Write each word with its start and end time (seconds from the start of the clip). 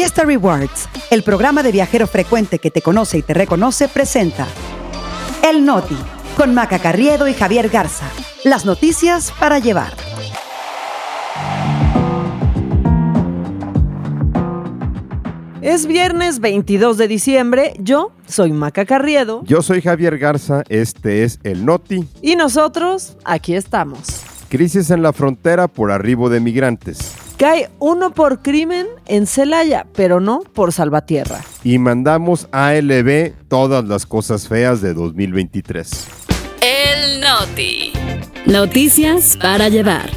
Fiesta 0.00 0.24
Rewards, 0.24 0.88
el 1.10 1.22
programa 1.22 1.62
de 1.62 1.72
viajero 1.72 2.06
frecuente 2.06 2.58
que 2.58 2.70
te 2.70 2.80
conoce 2.80 3.18
y 3.18 3.22
te 3.22 3.34
reconoce, 3.34 3.86
presenta 3.86 4.46
El 5.46 5.66
Noti, 5.66 5.94
con 6.38 6.54
Maca 6.54 6.78
Carriedo 6.78 7.28
y 7.28 7.34
Javier 7.34 7.68
Garza. 7.68 8.06
Las 8.42 8.64
noticias 8.64 9.30
para 9.38 9.58
llevar. 9.58 9.92
Es 15.60 15.84
viernes 15.84 16.40
22 16.40 16.96
de 16.96 17.06
diciembre, 17.06 17.74
yo 17.78 18.12
soy 18.26 18.52
Maca 18.52 18.86
Carriedo. 18.86 19.42
Yo 19.44 19.60
soy 19.60 19.82
Javier 19.82 20.16
Garza, 20.16 20.62
este 20.70 21.24
es 21.24 21.40
El 21.42 21.66
Noti. 21.66 22.08
Y 22.22 22.36
nosotros, 22.36 23.18
aquí 23.26 23.54
estamos. 23.54 24.22
Crisis 24.48 24.88
en 24.88 25.02
la 25.02 25.12
frontera 25.12 25.68
por 25.68 25.90
arribo 25.90 26.30
de 26.30 26.40
migrantes. 26.40 27.12
Cae 27.40 27.70
uno 27.78 28.10
por 28.12 28.42
crimen 28.42 28.86
en 29.06 29.26
Celaya, 29.26 29.86
pero 29.94 30.20
no 30.20 30.40
por 30.40 30.74
Salvatierra. 30.74 31.40
Y 31.64 31.78
mandamos 31.78 32.50
a 32.52 32.74
LB 32.74 33.32
todas 33.48 33.82
las 33.86 34.04
cosas 34.04 34.46
feas 34.46 34.82
de 34.82 34.92
2023. 34.92 36.06
El 36.60 37.22
Noti. 37.22 37.94
Noticias 38.44 39.38
para 39.40 39.70
llevar. 39.70 40.10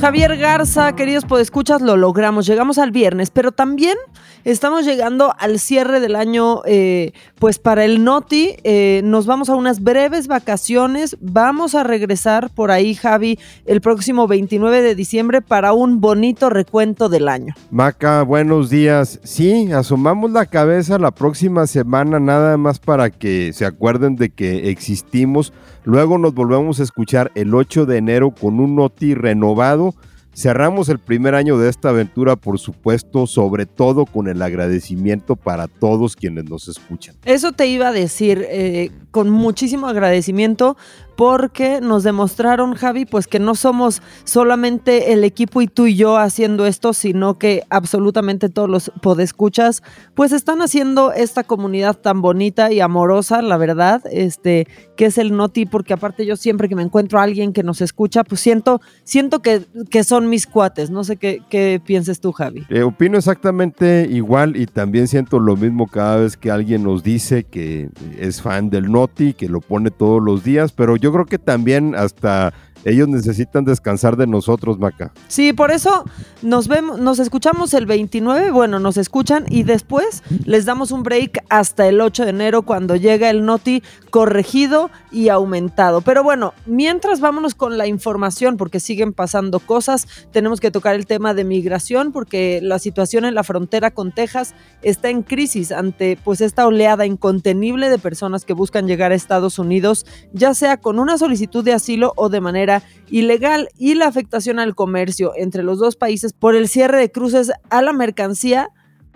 Javier 0.00 0.38
Garza, 0.38 0.96
queridos 0.96 1.26
podescuchas, 1.26 1.82
lo 1.82 1.98
logramos. 1.98 2.46
Llegamos 2.46 2.78
al 2.78 2.92
viernes, 2.92 3.30
pero 3.30 3.52
también 3.52 3.98
estamos 4.44 4.84
llegando 4.84 5.34
al 5.38 5.58
cierre 5.58 6.00
del 6.00 6.16
año, 6.16 6.62
eh, 6.64 7.12
pues 7.38 7.58
para 7.58 7.84
el 7.84 8.04
Noti. 8.04 8.56
Eh, 8.64 9.00
nos 9.04 9.26
vamos 9.26 9.48
a 9.48 9.56
unas 9.56 9.82
breves 9.82 10.26
vacaciones. 10.26 11.16
Vamos 11.20 11.74
a 11.74 11.82
regresar 11.82 12.50
por 12.50 12.70
ahí, 12.70 12.94
Javi, 12.94 13.38
el 13.66 13.80
próximo 13.80 14.26
29 14.26 14.82
de 14.82 14.94
diciembre 14.94 15.42
para 15.42 15.72
un 15.72 16.00
bonito 16.00 16.50
recuento 16.50 17.08
del 17.08 17.28
año. 17.28 17.54
Maca, 17.70 18.22
buenos 18.22 18.70
días. 18.70 19.20
Sí, 19.22 19.72
asomamos 19.72 20.30
la 20.30 20.46
cabeza 20.46 20.98
la 20.98 21.10
próxima 21.10 21.66
semana, 21.66 22.20
nada 22.20 22.56
más 22.56 22.78
para 22.78 23.10
que 23.10 23.52
se 23.52 23.66
acuerden 23.66 24.16
de 24.16 24.30
que 24.30 24.70
existimos. 24.70 25.52
Luego 25.84 26.18
nos 26.18 26.34
volvemos 26.34 26.80
a 26.80 26.84
escuchar 26.84 27.32
el 27.34 27.54
8 27.54 27.86
de 27.86 27.98
enero 27.98 28.30
con 28.30 28.60
un 28.60 28.76
Noti 28.76 29.14
renovado 29.14 29.94
Cerramos 30.34 30.88
el 30.88 30.98
primer 30.98 31.34
año 31.34 31.58
de 31.58 31.68
esta 31.68 31.90
aventura, 31.90 32.36
por 32.36 32.58
supuesto, 32.58 33.26
sobre 33.26 33.66
todo 33.66 34.06
con 34.06 34.28
el 34.28 34.40
agradecimiento 34.40 35.36
para 35.36 35.68
todos 35.68 36.16
quienes 36.16 36.44
nos 36.48 36.68
escuchan. 36.68 37.14
Eso 37.26 37.52
te 37.52 37.66
iba 37.66 37.88
a 37.88 37.92
decir, 37.92 38.46
eh, 38.48 38.90
con 39.10 39.28
muchísimo 39.28 39.88
agradecimiento, 39.88 40.76
porque 41.22 41.80
nos 41.80 42.02
demostraron, 42.02 42.74
Javi, 42.74 43.06
pues 43.06 43.28
que 43.28 43.38
no 43.38 43.54
somos 43.54 44.02
solamente 44.24 45.12
el 45.12 45.22
equipo 45.22 45.62
y 45.62 45.68
tú 45.68 45.86
y 45.86 45.94
yo 45.94 46.16
haciendo 46.16 46.66
esto, 46.66 46.92
sino 46.92 47.38
que 47.38 47.62
absolutamente 47.70 48.48
todos 48.48 48.68
los 48.68 48.90
podescuchas, 49.02 49.84
pues 50.14 50.32
están 50.32 50.62
haciendo 50.62 51.12
esta 51.12 51.44
comunidad 51.44 51.96
tan 51.96 52.22
bonita 52.22 52.72
y 52.72 52.80
amorosa, 52.80 53.40
la 53.40 53.56
verdad, 53.56 54.02
este, 54.10 54.66
que 54.96 55.06
es 55.06 55.16
el 55.16 55.36
Noti, 55.36 55.64
porque 55.64 55.92
aparte 55.92 56.26
yo 56.26 56.34
siempre 56.34 56.68
que 56.68 56.74
me 56.74 56.82
encuentro 56.82 57.20
a 57.20 57.22
alguien 57.22 57.52
que 57.52 57.62
nos 57.62 57.82
escucha, 57.82 58.24
pues 58.24 58.40
siento, 58.40 58.80
siento 59.04 59.42
que, 59.42 59.64
que 59.90 60.02
son 60.02 60.28
mis 60.28 60.48
cuates. 60.48 60.90
No 60.90 61.04
sé 61.04 61.18
qué, 61.18 61.40
qué 61.48 61.80
pienses 61.86 62.18
tú, 62.18 62.32
Javi. 62.32 62.64
Eh, 62.68 62.82
opino 62.82 63.16
exactamente 63.16 64.08
igual 64.10 64.56
y 64.56 64.66
también 64.66 65.06
siento 65.06 65.38
lo 65.38 65.56
mismo 65.56 65.86
cada 65.86 66.16
vez 66.16 66.36
que 66.36 66.50
alguien 66.50 66.82
nos 66.82 67.04
dice 67.04 67.44
que 67.44 67.90
es 68.18 68.42
fan 68.42 68.70
del 68.70 68.90
Noti, 68.90 69.34
que 69.34 69.48
lo 69.48 69.60
pone 69.60 69.92
todos 69.92 70.20
los 70.20 70.42
días, 70.42 70.72
pero 70.72 70.96
yo 70.96 71.11
creo 71.12 71.26
que 71.26 71.38
también 71.38 71.94
hasta 71.94 72.52
ellos 72.84 73.08
necesitan 73.08 73.64
descansar 73.64 74.16
de 74.16 74.26
nosotros, 74.26 74.78
Maca. 74.78 75.12
Sí, 75.28 75.52
por 75.52 75.70
eso 75.70 76.04
nos 76.42 76.68
vemos, 76.68 76.98
nos 76.98 77.18
escuchamos 77.18 77.74
el 77.74 77.86
29, 77.86 78.50
bueno, 78.50 78.78
nos 78.78 78.96
escuchan 78.96 79.44
y 79.48 79.62
después 79.62 80.22
les 80.44 80.64
damos 80.64 80.90
un 80.90 81.02
break 81.02 81.44
hasta 81.48 81.86
el 81.86 82.00
8 82.00 82.24
de 82.24 82.30
enero 82.30 82.62
cuando 82.62 82.96
llega 82.96 83.30
el 83.30 83.44
Noti 83.44 83.82
corregido 84.10 84.90
y 85.10 85.28
aumentado. 85.28 86.00
Pero 86.00 86.22
bueno, 86.22 86.54
mientras 86.66 87.20
vámonos 87.20 87.54
con 87.54 87.78
la 87.78 87.86
información 87.86 88.56
porque 88.56 88.80
siguen 88.80 89.12
pasando 89.12 89.60
cosas, 89.60 90.06
tenemos 90.32 90.60
que 90.60 90.70
tocar 90.70 90.94
el 90.94 91.06
tema 91.06 91.34
de 91.34 91.44
migración 91.44 92.12
porque 92.12 92.60
la 92.62 92.78
situación 92.78 93.24
en 93.24 93.34
la 93.34 93.44
frontera 93.44 93.90
con 93.90 94.12
Texas 94.12 94.54
está 94.82 95.08
en 95.08 95.22
crisis 95.22 95.72
ante 95.72 96.18
pues 96.22 96.40
esta 96.40 96.66
oleada 96.66 97.06
incontenible 97.06 97.90
de 97.90 97.98
personas 97.98 98.44
que 98.44 98.52
buscan 98.52 98.86
llegar 98.86 99.12
a 99.12 99.14
Estados 99.14 99.58
Unidos, 99.58 100.06
ya 100.32 100.54
sea 100.54 100.76
con 100.76 100.98
una 100.98 101.18
solicitud 101.18 101.64
de 101.64 101.72
asilo 101.72 102.12
o 102.16 102.28
de 102.28 102.40
manera 102.40 102.71
ilegal 103.10 103.68
y 103.76 103.94
la 103.94 104.06
afectación 104.06 104.58
al 104.58 104.74
comercio 104.74 105.32
entre 105.36 105.62
los 105.62 105.78
dos 105.78 105.96
países 105.96 106.32
por 106.32 106.54
el 106.54 106.68
cierre 106.68 106.98
de 106.98 107.10
cruces 107.10 107.52
a 107.68 107.82
la 107.82 107.92
mercancía, 107.92 108.70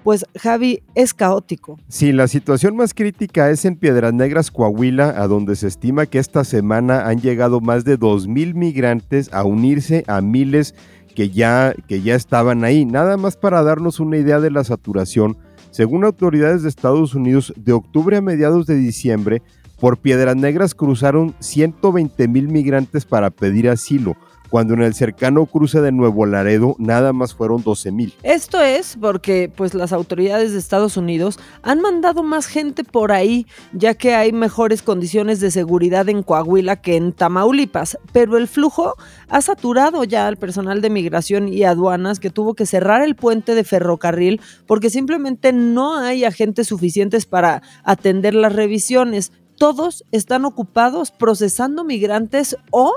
pues 0.07 0.25
Javi 0.39 0.83
es 0.95 1.15
caótico. 1.15 1.81
Sí, 1.89 2.13
la 2.13 2.29
situación 2.29 2.77
más 2.77 2.95
crítica 2.95 3.51
es 3.51 3.65
en 3.65 3.77
Piedras 3.77 4.15
Negras, 4.15 4.51
Coahuila, 4.51 5.21
a 5.21 5.27
donde 5.27 5.57
se 5.57 5.67
estima 5.67 6.07
que 6.07 6.19
esta 6.19 6.45
semana 6.45 7.09
han 7.09 7.21
llegado 7.21 7.61
más 7.61 7.85
de 7.85 7.99
2.000 7.99 8.55
migrantes 8.55 9.33
a 9.33 9.43
unirse 9.43 10.05
a 10.07 10.21
miles 10.21 10.75
que 11.17 11.31
ya, 11.31 11.75
que 11.89 12.03
ya 12.03 12.15
estaban 12.15 12.63
ahí. 12.63 12.85
Nada 12.85 13.17
más 13.17 13.37
para 13.37 13.65
darnos 13.65 13.99
una 13.99 14.19
idea 14.19 14.39
de 14.39 14.53
la 14.53 14.63
saturación, 14.63 15.39
según 15.73 16.05
autoridades 16.05 16.63
de 16.63 16.69
Estados 16.69 17.15
Unidos, 17.15 17.53
de 17.57 17.73
octubre 17.73 18.17
a 18.17 18.21
mediados 18.21 18.67
de 18.67 18.77
diciembre 18.77 19.43
por 19.79 19.99
Piedras 19.99 20.37
Negras 20.37 20.75
cruzaron 20.75 21.35
120 21.41 22.29
mil 22.29 22.49
migrantes 22.49 23.05
para 23.05 23.31
pedir 23.31 23.69
asilo, 23.69 24.17
cuando 24.49 24.75
en 24.75 24.83
el 24.83 24.95
cercano 24.95 25.47
cruce 25.47 25.81
de 25.81 25.93
Nuevo 25.93 26.25
Laredo 26.25 26.77
nada 26.79 27.13
más 27.13 27.35
fueron 27.35 27.63
12 27.63 27.93
mil. 27.93 28.15
Esto 28.23 28.61
es 28.61 28.97
porque 29.01 29.51
pues 29.55 29.75
las 29.75 29.93
autoridades 29.93 30.53
de 30.53 30.59
Estados 30.59 30.97
Unidos 30.97 31.39
han 31.63 31.81
mandado 31.81 32.23
más 32.23 32.47
gente 32.47 32.85
por 32.85 33.13
ahí, 33.13 33.47
ya 33.73 33.95
que 33.95 34.15
hay 34.15 34.33
mejores 34.33 34.83
condiciones 34.83 35.41
de 35.41 35.51
seguridad 35.51 36.09
en 36.09 36.23
Coahuila 36.23 36.77
que 36.77 36.97
en 36.97 37.13
Tamaulipas, 37.13 37.99
pero 38.13 38.37
el 38.37 38.49
flujo 38.49 38.95
ha 39.29 39.43
saturado 39.43 40.05
ya 40.05 40.27
al 40.27 40.37
personal 40.37 40.81
de 40.81 40.91
migración 40.91 41.49
y 41.49 41.65
aduanas 41.65 42.21
que 42.21 42.31
tuvo 42.31 42.55
que 42.55 42.67
cerrar 42.67 43.03
el 43.03 43.17
puente 43.17 43.55
de 43.55 43.65
ferrocarril 43.65 44.41
porque 44.67 44.91
simplemente 44.91 45.53
no 45.53 45.97
hay 45.97 46.25
agentes 46.25 46.69
suficientes 46.69 47.27
para 47.27 47.63
atender 47.85 48.35
las 48.35 48.53
revisiones 48.53 49.33
todos 49.57 50.05
están 50.13 50.45
ocupados 50.45 51.11
procesando 51.11 51.85
migrantes 51.85 52.57
o 52.71 52.95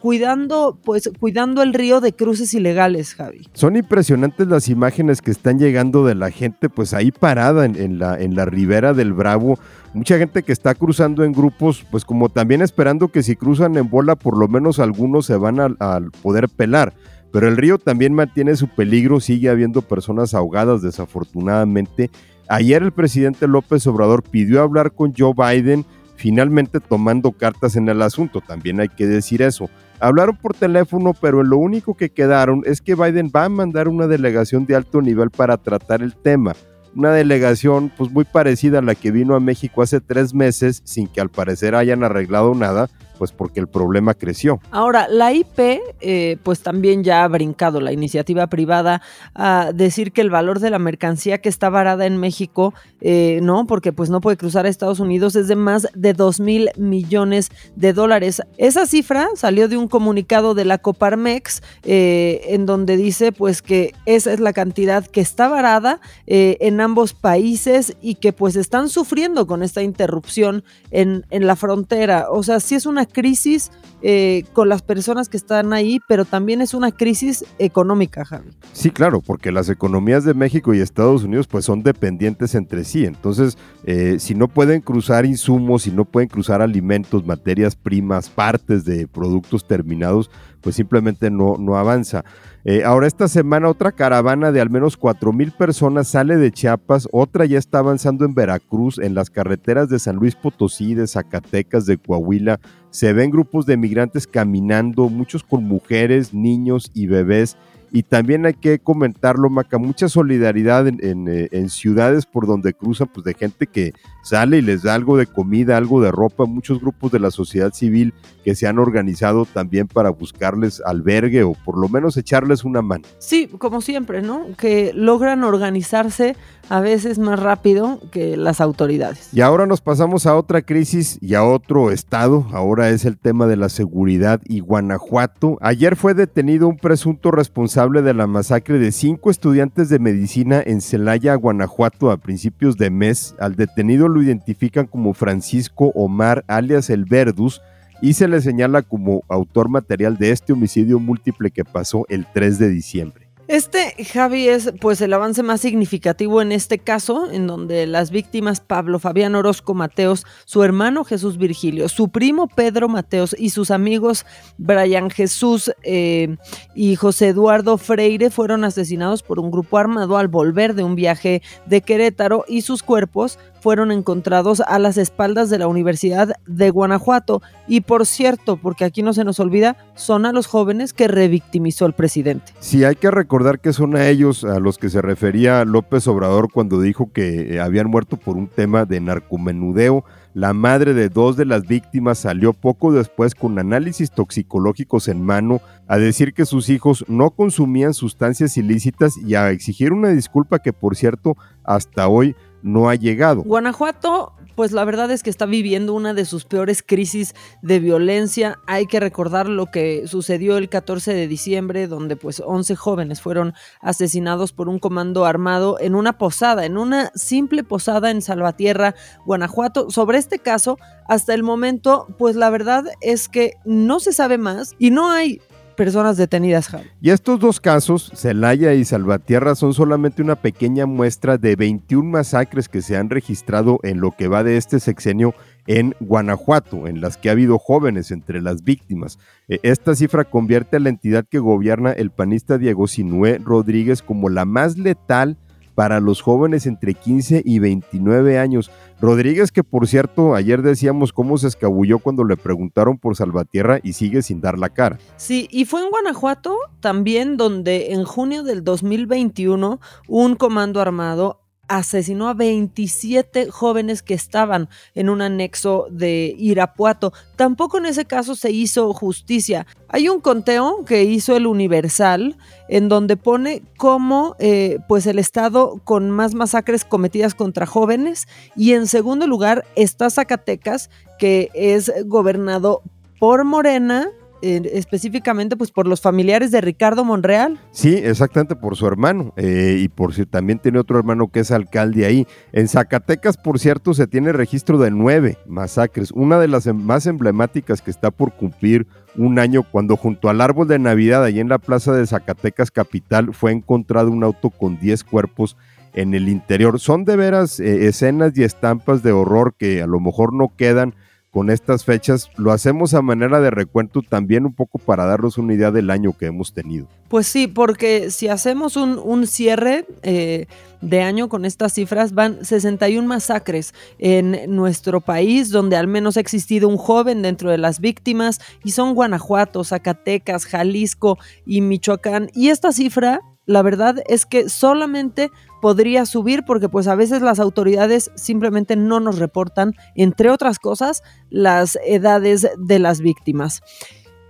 cuidando, 0.00 0.76
pues, 0.84 1.10
cuidando 1.20 1.62
el 1.62 1.72
río 1.72 2.00
de 2.00 2.12
cruces 2.12 2.52
ilegales, 2.54 3.14
Javi. 3.14 3.48
Son 3.52 3.76
impresionantes 3.76 4.48
las 4.48 4.68
imágenes 4.68 5.22
que 5.22 5.30
están 5.30 5.60
llegando 5.60 6.04
de 6.04 6.16
la 6.16 6.32
gente, 6.32 6.68
pues 6.68 6.92
ahí 6.92 7.12
parada 7.12 7.66
en, 7.66 8.00
la, 8.00 8.20
en 8.20 8.34
la 8.34 8.44
ribera 8.44 8.94
del 8.94 9.12
Bravo. 9.12 9.60
Mucha 9.94 10.18
gente 10.18 10.42
que 10.42 10.52
está 10.52 10.74
cruzando 10.74 11.22
en 11.22 11.32
grupos, 11.32 11.86
pues 11.88 12.04
como 12.04 12.30
también 12.30 12.62
esperando 12.62 13.08
que 13.08 13.22
si 13.22 13.36
cruzan 13.36 13.76
en 13.76 13.88
bola, 13.88 14.16
por 14.16 14.36
lo 14.36 14.48
menos 14.48 14.80
algunos 14.80 15.26
se 15.26 15.36
van 15.36 15.60
a 15.60 16.00
poder 16.20 16.48
pelar. 16.48 16.94
Pero 17.32 17.46
el 17.46 17.56
río 17.56 17.78
también 17.78 18.12
mantiene 18.12 18.56
su 18.56 18.66
peligro, 18.68 19.20
sigue 19.20 19.48
habiendo 19.48 19.82
personas 19.82 20.34
ahogadas 20.34 20.82
desafortunadamente. 20.82 22.10
Ayer 22.48 22.82
el 22.82 22.92
presidente 22.92 23.46
López 23.46 23.86
Obrador 23.86 24.22
pidió 24.22 24.62
hablar 24.62 24.92
con 24.92 25.14
Joe 25.16 25.32
Biden 25.32 25.86
finalmente 26.22 26.78
tomando 26.78 27.32
cartas 27.32 27.74
en 27.74 27.88
el 27.88 28.00
asunto, 28.00 28.40
también 28.40 28.78
hay 28.78 28.88
que 28.88 29.08
decir 29.08 29.42
eso. 29.42 29.68
Hablaron 29.98 30.36
por 30.36 30.54
teléfono, 30.54 31.14
pero 31.20 31.42
lo 31.42 31.58
único 31.58 31.96
que 31.96 32.10
quedaron 32.10 32.62
es 32.64 32.80
que 32.80 32.94
Biden 32.94 33.32
va 33.34 33.46
a 33.46 33.48
mandar 33.48 33.88
una 33.88 34.06
delegación 34.06 34.64
de 34.64 34.76
alto 34.76 35.02
nivel 35.02 35.30
para 35.30 35.56
tratar 35.56 36.00
el 36.00 36.14
tema. 36.14 36.54
Una 36.94 37.10
delegación 37.10 37.90
pues 37.96 38.12
muy 38.12 38.24
parecida 38.24 38.78
a 38.78 38.82
la 38.82 38.94
que 38.94 39.10
vino 39.10 39.34
a 39.34 39.40
México 39.40 39.82
hace 39.82 40.00
tres 40.00 40.32
meses 40.32 40.82
sin 40.84 41.08
que 41.08 41.20
al 41.20 41.28
parecer 41.28 41.74
hayan 41.74 42.04
arreglado 42.04 42.54
nada, 42.54 42.88
pues 43.22 43.30
porque 43.30 43.60
el 43.60 43.68
problema 43.68 44.14
creció. 44.14 44.58
Ahora, 44.72 45.06
la 45.06 45.32
IP, 45.32 45.80
eh, 46.00 46.38
pues 46.42 46.60
también 46.60 47.04
ya 47.04 47.22
ha 47.22 47.28
brincado 47.28 47.80
la 47.80 47.92
iniciativa 47.92 48.48
privada 48.48 49.00
a 49.32 49.70
decir 49.72 50.10
que 50.10 50.22
el 50.22 50.28
valor 50.28 50.58
de 50.58 50.70
la 50.70 50.80
mercancía 50.80 51.38
que 51.38 51.48
está 51.48 51.70
varada 51.70 52.04
en 52.04 52.16
México, 52.16 52.74
eh, 53.00 53.38
no, 53.40 53.64
porque 53.68 53.92
pues 53.92 54.10
no 54.10 54.20
puede 54.20 54.36
cruzar 54.36 54.66
a 54.66 54.68
Estados 54.68 54.98
Unidos, 54.98 55.36
es 55.36 55.46
de 55.46 55.54
más 55.54 55.86
de 55.94 56.14
2 56.14 56.40
mil 56.40 56.70
millones 56.76 57.50
de 57.76 57.92
dólares. 57.92 58.42
Esa 58.56 58.86
cifra 58.86 59.28
salió 59.36 59.68
de 59.68 59.76
un 59.76 59.86
comunicado 59.86 60.54
de 60.54 60.64
la 60.64 60.78
Coparmex, 60.78 61.62
eh, 61.84 62.40
en 62.48 62.66
donde 62.66 62.96
dice 62.96 63.30
pues 63.30 63.62
que 63.62 63.94
esa 64.04 64.32
es 64.32 64.40
la 64.40 64.52
cantidad 64.52 65.06
que 65.06 65.20
está 65.20 65.46
varada 65.48 66.00
en 66.26 66.80
ambos 66.80 67.14
países 67.14 67.96
y 68.00 68.16
que 68.16 68.32
pues 68.32 68.56
están 68.56 68.88
sufriendo 68.88 69.46
con 69.46 69.62
esta 69.62 69.82
interrupción 69.82 70.64
en, 70.90 71.24
en 71.30 71.46
la 71.46 71.54
frontera. 71.54 72.26
O 72.28 72.42
sea, 72.42 72.58
sí 72.58 72.74
es 72.74 72.84
una 72.84 73.02
crisis 73.12 73.70
eh, 74.02 74.44
con 74.52 74.68
las 74.68 74.82
personas 74.82 75.28
que 75.28 75.36
están 75.36 75.72
ahí, 75.72 76.00
pero 76.08 76.24
también 76.24 76.60
es 76.60 76.74
una 76.74 76.90
crisis 76.90 77.44
económica, 77.58 78.24
Javi. 78.24 78.50
Sí, 78.72 78.90
claro, 78.90 79.20
porque 79.20 79.52
las 79.52 79.68
economías 79.68 80.24
de 80.24 80.34
México 80.34 80.74
y 80.74 80.80
Estados 80.80 81.22
Unidos 81.22 81.46
pues 81.46 81.64
son 81.64 81.82
dependientes 81.82 82.54
entre 82.56 82.84
sí. 82.84 83.04
Entonces, 83.04 83.56
eh, 83.84 84.16
si 84.18 84.34
no 84.34 84.48
pueden 84.48 84.80
cruzar 84.80 85.24
insumos, 85.24 85.82
si 85.82 85.92
no 85.92 86.04
pueden 86.04 86.28
cruzar 86.28 86.62
alimentos, 86.62 87.24
materias 87.24 87.76
primas, 87.76 88.28
partes 88.28 88.84
de 88.84 89.06
productos 89.06 89.66
terminados, 89.68 90.30
pues 90.60 90.76
simplemente 90.76 91.30
no, 91.30 91.56
no 91.58 91.76
avanza. 91.76 92.24
Eh, 92.64 92.84
ahora 92.84 93.08
esta 93.08 93.26
semana 93.26 93.68
otra 93.68 93.90
caravana 93.90 94.52
de 94.52 94.60
al 94.60 94.70
menos 94.70 94.96
cuatro 94.96 95.32
mil 95.32 95.50
personas 95.50 96.06
sale 96.06 96.36
de 96.36 96.52
Chiapas, 96.52 97.08
otra 97.10 97.44
ya 97.44 97.58
está 97.58 97.80
avanzando 97.80 98.24
en 98.24 98.34
Veracruz, 98.34 98.98
en 98.98 99.16
las 99.16 99.30
carreteras 99.30 99.88
de 99.88 99.98
San 99.98 100.14
Luis 100.14 100.36
Potosí, 100.36 100.94
de 100.94 101.08
Zacatecas, 101.08 101.86
de 101.86 101.98
Coahuila. 101.98 102.60
Se 102.90 103.12
ven 103.12 103.32
grupos 103.32 103.66
de 103.66 103.76
migrantes 103.76 104.28
caminando, 104.28 105.08
muchos 105.08 105.42
con 105.42 105.64
mujeres, 105.64 106.32
niños 106.34 106.92
y 106.94 107.08
bebés 107.08 107.56
y 107.94 108.04
también 108.04 108.46
hay 108.46 108.54
que 108.54 108.78
comentarlo, 108.78 109.50
Maca, 109.50 109.76
mucha 109.76 110.08
solidaridad 110.08 110.88
en, 110.88 111.28
eh, 111.28 111.68
ciudades 111.68 112.24
por 112.24 112.46
donde 112.46 112.72
cruzan, 112.72 113.08
pues 113.12 113.24
de 113.24 113.34
gente 113.34 113.66
que 113.66 113.92
sale 114.22 114.58
y 114.58 114.62
les 114.62 114.82
da 114.82 114.94
algo 114.94 115.18
de 115.18 115.26
comida, 115.26 115.76
algo 115.76 116.00
de 116.00 116.10
ropa, 116.10 116.46
muchos 116.46 116.80
grupos 116.80 117.12
de 117.12 117.18
la 117.18 117.30
sociedad 117.30 117.72
civil 117.74 118.14
que 118.44 118.54
se 118.54 118.66
han 118.66 118.78
organizado 118.78 119.44
también 119.44 119.88
para 119.88 120.08
buscarles 120.08 120.80
albergue 120.86 121.42
o 121.42 121.52
por 121.52 121.78
lo 121.78 121.88
menos 121.88 122.16
echarles 122.16 122.64
una 122.64 122.80
mano. 122.80 123.04
Sí, 123.18 123.48
como 123.58 123.82
siempre, 123.82 124.22
¿no? 124.22 124.46
Que 124.56 124.92
logran 124.94 125.44
organizarse 125.44 126.34
a 126.72 126.80
veces 126.80 127.18
más 127.18 127.38
rápido 127.38 128.00
que 128.10 128.34
las 128.38 128.62
autoridades. 128.62 129.28
Y 129.34 129.42
ahora 129.42 129.66
nos 129.66 129.82
pasamos 129.82 130.24
a 130.24 130.34
otra 130.34 130.62
crisis 130.62 131.18
y 131.20 131.34
a 131.34 131.44
otro 131.44 131.90
estado. 131.90 132.46
Ahora 132.50 132.88
es 132.88 133.04
el 133.04 133.18
tema 133.18 133.46
de 133.46 133.56
la 133.56 133.68
seguridad 133.68 134.40
y 134.46 134.60
Guanajuato. 134.60 135.58
Ayer 135.60 135.96
fue 135.96 136.14
detenido 136.14 136.66
un 136.68 136.78
presunto 136.78 137.30
responsable 137.30 138.00
de 138.00 138.14
la 138.14 138.26
masacre 138.26 138.78
de 138.78 138.90
cinco 138.90 139.30
estudiantes 139.30 139.90
de 139.90 139.98
medicina 139.98 140.62
en 140.64 140.80
Celaya, 140.80 141.34
Guanajuato, 141.34 142.10
a 142.10 142.16
principios 142.16 142.78
de 142.78 142.88
mes. 142.88 143.34
Al 143.38 143.54
detenido 143.54 144.08
lo 144.08 144.22
identifican 144.22 144.86
como 144.86 145.12
Francisco 145.12 145.92
Omar, 145.94 146.42
alias 146.48 146.88
El 146.88 147.04
Verdus, 147.04 147.60
y 148.00 148.14
se 148.14 148.28
le 148.28 148.40
señala 148.40 148.80
como 148.80 149.24
autor 149.28 149.68
material 149.68 150.16
de 150.16 150.30
este 150.30 150.54
homicidio 150.54 150.98
múltiple 150.98 151.50
que 151.50 151.66
pasó 151.66 152.06
el 152.08 152.26
3 152.32 152.58
de 152.58 152.70
diciembre. 152.70 153.21
Este, 153.52 154.02
Javi, 154.02 154.48
es 154.48 154.72
pues 154.80 155.02
el 155.02 155.12
avance 155.12 155.42
más 155.42 155.60
significativo 155.60 156.40
en 156.40 156.52
este 156.52 156.78
caso, 156.78 157.30
en 157.30 157.46
donde 157.46 157.86
las 157.86 158.10
víctimas 158.10 158.60
Pablo 158.60 158.98
Fabián 158.98 159.34
Orozco 159.34 159.74
Mateos, 159.74 160.24
su 160.46 160.62
hermano 160.62 161.04
Jesús 161.04 161.36
Virgilio, 161.36 161.90
su 161.90 162.08
primo 162.08 162.48
Pedro 162.48 162.88
Mateos 162.88 163.36
y 163.38 163.50
sus 163.50 163.70
amigos 163.70 164.24
Brian 164.56 165.10
Jesús 165.10 165.70
eh, 165.82 166.38
y 166.74 166.96
José 166.96 167.28
Eduardo 167.28 167.76
Freire 167.76 168.30
fueron 168.30 168.64
asesinados 168.64 169.22
por 169.22 169.38
un 169.38 169.50
grupo 169.50 169.76
armado 169.76 170.16
al 170.16 170.28
volver 170.28 170.72
de 170.72 170.84
un 170.84 170.94
viaje 170.94 171.42
de 171.66 171.82
Querétaro 171.82 172.46
y 172.48 172.62
sus 172.62 172.82
cuerpos 172.82 173.38
fueron 173.62 173.92
encontrados 173.92 174.60
a 174.60 174.78
las 174.80 174.96
espaldas 174.98 175.48
de 175.48 175.58
la 175.58 175.68
Universidad 175.68 176.32
de 176.46 176.70
Guanajuato. 176.70 177.42
Y 177.68 177.82
por 177.82 178.06
cierto, 178.06 178.56
porque 178.56 178.84
aquí 178.84 179.02
no 179.02 179.12
se 179.12 179.24
nos 179.24 179.38
olvida, 179.38 179.76
son 179.94 180.26
a 180.26 180.32
los 180.32 180.48
jóvenes 180.48 180.92
que 180.92 181.06
revictimizó 181.06 181.86
el 181.86 181.92
presidente. 181.92 182.52
Sí, 182.58 182.82
hay 182.82 182.96
que 182.96 183.10
recordar 183.12 183.60
que 183.60 183.72
son 183.72 183.94
a 183.94 184.08
ellos 184.08 184.42
a 184.42 184.58
los 184.58 184.78
que 184.78 184.90
se 184.90 185.00
refería 185.00 185.64
López 185.64 186.08
Obrador 186.08 186.50
cuando 186.52 186.80
dijo 186.80 187.12
que 187.12 187.54
eh, 187.54 187.60
habían 187.60 187.88
muerto 187.88 188.16
por 188.16 188.36
un 188.36 188.48
tema 188.48 188.84
de 188.84 189.00
narcomenudeo. 189.00 190.04
La 190.34 190.54
madre 190.54 190.94
de 190.94 191.08
dos 191.08 191.36
de 191.36 191.44
las 191.44 191.66
víctimas 191.66 192.18
salió 192.18 192.54
poco 192.54 192.90
después 192.90 193.34
con 193.34 193.58
análisis 193.58 194.10
toxicológicos 194.10 195.08
en 195.08 195.22
mano 195.22 195.60
a 195.86 195.98
decir 195.98 196.32
que 196.32 196.46
sus 196.46 196.70
hijos 196.70 197.04
no 197.06 197.30
consumían 197.30 197.92
sustancias 197.92 198.56
ilícitas 198.56 199.16
y 199.18 199.34
a 199.34 199.50
exigir 199.50 199.92
una 199.92 200.08
disculpa 200.08 200.58
que 200.58 200.72
por 200.72 200.96
cierto 200.96 201.36
hasta 201.64 202.08
hoy 202.08 202.34
no 202.62 202.88
ha 202.88 202.94
llegado. 202.94 203.42
Guanajuato, 203.42 204.34
pues 204.54 204.72
la 204.72 204.84
verdad 204.84 205.10
es 205.10 205.22
que 205.22 205.30
está 205.30 205.46
viviendo 205.46 205.94
una 205.94 206.14
de 206.14 206.24
sus 206.24 206.44
peores 206.44 206.82
crisis 206.82 207.34
de 207.62 207.80
violencia. 207.80 208.58
Hay 208.66 208.86
que 208.86 209.00
recordar 209.00 209.48
lo 209.48 209.66
que 209.66 210.06
sucedió 210.06 210.56
el 210.58 210.68
14 210.68 211.14
de 211.14 211.26
diciembre, 211.26 211.86
donde 211.86 212.16
pues 212.16 212.42
11 212.44 212.76
jóvenes 212.76 213.20
fueron 213.20 213.54
asesinados 213.80 214.52
por 214.52 214.68
un 214.68 214.78
comando 214.78 215.24
armado 215.24 215.78
en 215.80 215.94
una 215.94 216.18
posada, 216.18 216.66
en 216.66 216.76
una 216.76 217.10
simple 217.14 217.64
posada 217.64 218.10
en 218.10 218.22
Salvatierra, 218.22 218.94
Guanajuato. 219.24 219.90
Sobre 219.90 220.18
este 220.18 220.38
caso, 220.38 220.78
hasta 221.08 221.34
el 221.34 221.42
momento, 221.42 222.06
pues 222.18 222.36
la 222.36 222.50
verdad 222.50 222.84
es 223.00 223.28
que 223.28 223.54
no 223.64 224.00
se 224.00 224.12
sabe 224.12 224.38
más 224.38 224.74
y 224.78 224.90
no 224.90 225.10
hay 225.10 225.40
personas 225.82 226.16
detenidas, 226.16 226.70
Y 227.00 227.10
estos 227.10 227.40
dos 227.40 227.58
casos, 227.58 228.12
Celaya 228.14 228.72
y 228.72 228.84
Salvatierra, 228.84 229.56
son 229.56 229.74
solamente 229.74 230.22
una 230.22 230.36
pequeña 230.36 230.86
muestra 230.86 231.38
de 231.38 231.56
21 231.56 232.08
masacres 232.08 232.68
que 232.68 232.82
se 232.82 232.96
han 232.96 233.10
registrado 233.10 233.80
en 233.82 234.00
lo 234.00 234.12
que 234.12 234.28
va 234.28 234.44
de 234.44 234.58
este 234.58 234.78
sexenio 234.78 235.34
en 235.66 235.96
Guanajuato, 235.98 236.86
en 236.86 237.00
las 237.00 237.16
que 237.16 237.30
ha 237.30 237.32
habido 237.32 237.58
jóvenes 237.58 238.12
entre 238.12 238.40
las 238.40 238.62
víctimas. 238.62 239.18
E, 239.48 239.58
esta 239.64 239.96
cifra 239.96 240.22
convierte 240.22 240.76
a 240.76 240.80
la 240.80 240.88
entidad 240.88 241.24
que 241.28 241.40
gobierna 241.40 241.90
el 241.90 242.12
panista 242.12 242.58
Diego 242.58 242.86
Sinué 242.86 243.40
Rodríguez 243.42 244.02
como 244.02 244.28
la 244.28 244.44
más 244.44 244.78
letal 244.78 245.36
para 245.74 245.98
los 245.98 246.20
jóvenes 246.20 246.66
entre 246.66 246.94
15 246.94 247.42
y 247.44 247.58
29 247.58 248.38
años. 248.38 248.70
Rodríguez, 249.02 249.50
que 249.50 249.64
por 249.64 249.88
cierto, 249.88 250.36
ayer 250.36 250.62
decíamos 250.62 251.12
cómo 251.12 251.36
se 251.36 251.48
escabulló 251.48 251.98
cuando 251.98 252.22
le 252.22 252.36
preguntaron 252.36 252.98
por 252.98 253.16
Salvatierra 253.16 253.80
y 253.82 253.94
sigue 253.94 254.22
sin 254.22 254.40
dar 254.40 254.56
la 254.60 254.68
cara. 254.68 255.00
Sí, 255.16 255.48
y 255.50 255.64
fue 255.64 255.82
en 255.82 255.90
Guanajuato 255.90 256.56
también 256.78 257.36
donde 257.36 257.94
en 257.94 258.04
junio 258.04 258.44
del 258.44 258.62
2021 258.62 259.80
un 260.06 260.36
comando 260.36 260.80
armado 260.80 261.41
asesinó 261.78 262.28
a 262.28 262.34
27 262.34 263.50
jóvenes 263.50 264.02
que 264.02 264.12
estaban 264.12 264.68
en 264.94 265.08
un 265.08 265.22
anexo 265.22 265.86
de 265.90 266.34
Irapuato. 266.38 267.14
Tampoco 267.36 267.78
en 267.78 267.86
ese 267.86 268.04
caso 268.04 268.34
se 268.34 268.50
hizo 268.50 268.92
justicia. 268.92 269.66
Hay 269.88 270.10
un 270.10 270.20
conteo 270.20 270.84
que 270.84 271.04
hizo 271.04 271.34
el 271.34 271.46
Universal 271.46 272.36
en 272.68 272.90
donde 272.90 273.16
pone 273.16 273.62
cómo 273.78 274.36
eh, 274.38 274.80
pues 274.86 275.06
el 275.06 275.18
estado 275.18 275.80
con 275.84 276.10
más 276.10 276.34
masacres 276.34 276.84
cometidas 276.84 277.34
contra 277.34 277.64
jóvenes 277.64 278.28
y 278.54 278.74
en 278.74 278.86
segundo 278.86 279.26
lugar 279.26 279.64
está 279.74 280.10
Zacatecas 280.10 280.90
que 281.18 281.50
es 281.54 281.90
gobernado 282.04 282.82
por 283.18 283.44
Morena 283.44 284.10
específicamente 284.42 285.56
pues 285.56 285.70
por 285.70 285.86
los 285.86 286.00
familiares 286.00 286.50
de 286.50 286.60
Ricardo 286.60 287.04
Monreal. 287.04 287.60
Sí, 287.70 287.94
exactamente 287.94 288.56
por 288.56 288.76
su 288.76 288.86
hermano 288.86 289.32
eh, 289.36 289.78
y 289.80 289.88
por 289.88 290.14
si 290.14 290.26
también 290.26 290.58
tiene 290.58 290.78
otro 290.78 290.98
hermano 290.98 291.28
que 291.28 291.40
es 291.40 291.50
alcalde 291.50 292.04
ahí. 292.06 292.26
En 292.52 292.68
Zacatecas, 292.68 293.36
por 293.36 293.58
cierto, 293.58 293.94
se 293.94 294.06
tiene 294.06 294.32
registro 294.32 294.78
de 294.78 294.90
nueve 294.90 295.38
masacres. 295.46 296.10
Una 296.10 296.38
de 296.38 296.48
las 296.48 296.66
em, 296.66 296.76
más 296.76 297.06
emblemáticas 297.06 297.82
que 297.82 297.90
está 297.90 298.10
por 298.10 298.32
cumplir 298.32 298.86
un 299.16 299.38
año 299.38 299.62
cuando 299.62 299.96
junto 299.96 300.28
al 300.28 300.40
árbol 300.40 300.68
de 300.68 300.78
Navidad 300.78 301.22
ahí 301.24 301.38
en 301.38 301.48
la 301.48 301.58
plaza 301.58 301.92
de 301.92 302.06
Zacatecas 302.06 302.70
capital 302.70 303.34
fue 303.34 303.52
encontrado 303.52 304.10
un 304.10 304.24
auto 304.24 304.50
con 304.50 304.78
diez 304.78 305.04
cuerpos 305.04 305.56
en 305.94 306.14
el 306.14 306.28
interior. 306.28 306.80
Son 306.80 307.04
de 307.04 307.16
veras 307.16 307.60
eh, 307.60 307.86
escenas 307.86 308.36
y 308.36 308.42
estampas 308.42 309.02
de 309.02 309.12
horror 309.12 309.54
que 309.56 309.82
a 309.82 309.86
lo 309.86 310.00
mejor 310.00 310.32
no 310.32 310.52
quedan 310.56 310.94
con 311.32 311.50
estas 311.50 311.84
fechas. 311.84 312.30
Lo 312.36 312.52
hacemos 312.52 312.92
a 312.94 313.00
manera 313.00 313.40
de 313.40 313.50
recuento 313.50 314.02
también 314.02 314.44
un 314.44 314.52
poco 314.52 314.78
para 314.78 315.06
darnos 315.06 315.38
una 315.38 315.54
idea 315.54 315.70
del 315.70 315.90
año 315.90 316.12
que 316.16 316.26
hemos 316.26 316.52
tenido. 316.52 316.86
Pues 317.08 317.26
sí, 317.26 317.46
porque 317.46 318.10
si 318.10 318.28
hacemos 318.28 318.76
un, 318.76 319.26
cierre 319.26 319.86
eh, 320.02 320.46
de 320.82 321.00
año 321.00 321.30
con 321.30 321.46
estas 321.46 321.72
cifras, 321.72 322.12
van 322.12 322.44
61 322.44 323.08
masacres 323.08 323.74
en 323.98 324.54
nuestro 324.54 325.00
país, 325.00 325.50
donde 325.50 325.76
al 325.76 325.86
menos 325.86 326.18
ha 326.18 326.20
existido 326.20 326.68
un 326.68 326.76
joven 326.76 327.22
dentro 327.22 327.50
de 327.50 327.58
las 327.58 327.80
víctimas, 327.80 328.40
y 328.62 328.72
son 328.72 328.94
Guanajuato, 328.94 329.64
Zacatecas, 329.64 330.44
Jalisco 330.44 331.18
y 331.46 331.62
Michoacán. 331.62 332.30
Y 332.34 332.48
esta 332.48 332.72
cifra 332.72 333.20
la 333.46 333.62
verdad 333.62 333.96
es 334.06 334.26
que 334.26 334.48
solamente 334.48 335.30
podría 335.60 336.06
subir 336.06 336.44
porque 336.46 336.68
pues 336.68 336.88
a 336.88 336.94
veces 336.94 337.22
las 337.22 337.40
autoridades 337.40 338.10
simplemente 338.14 338.76
no 338.76 339.00
nos 339.00 339.18
reportan, 339.18 339.74
entre 339.94 340.30
otras 340.30 340.58
cosas, 340.58 341.02
las 341.30 341.78
edades 341.84 342.48
de 342.56 342.78
las 342.78 343.00
víctimas. 343.00 343.62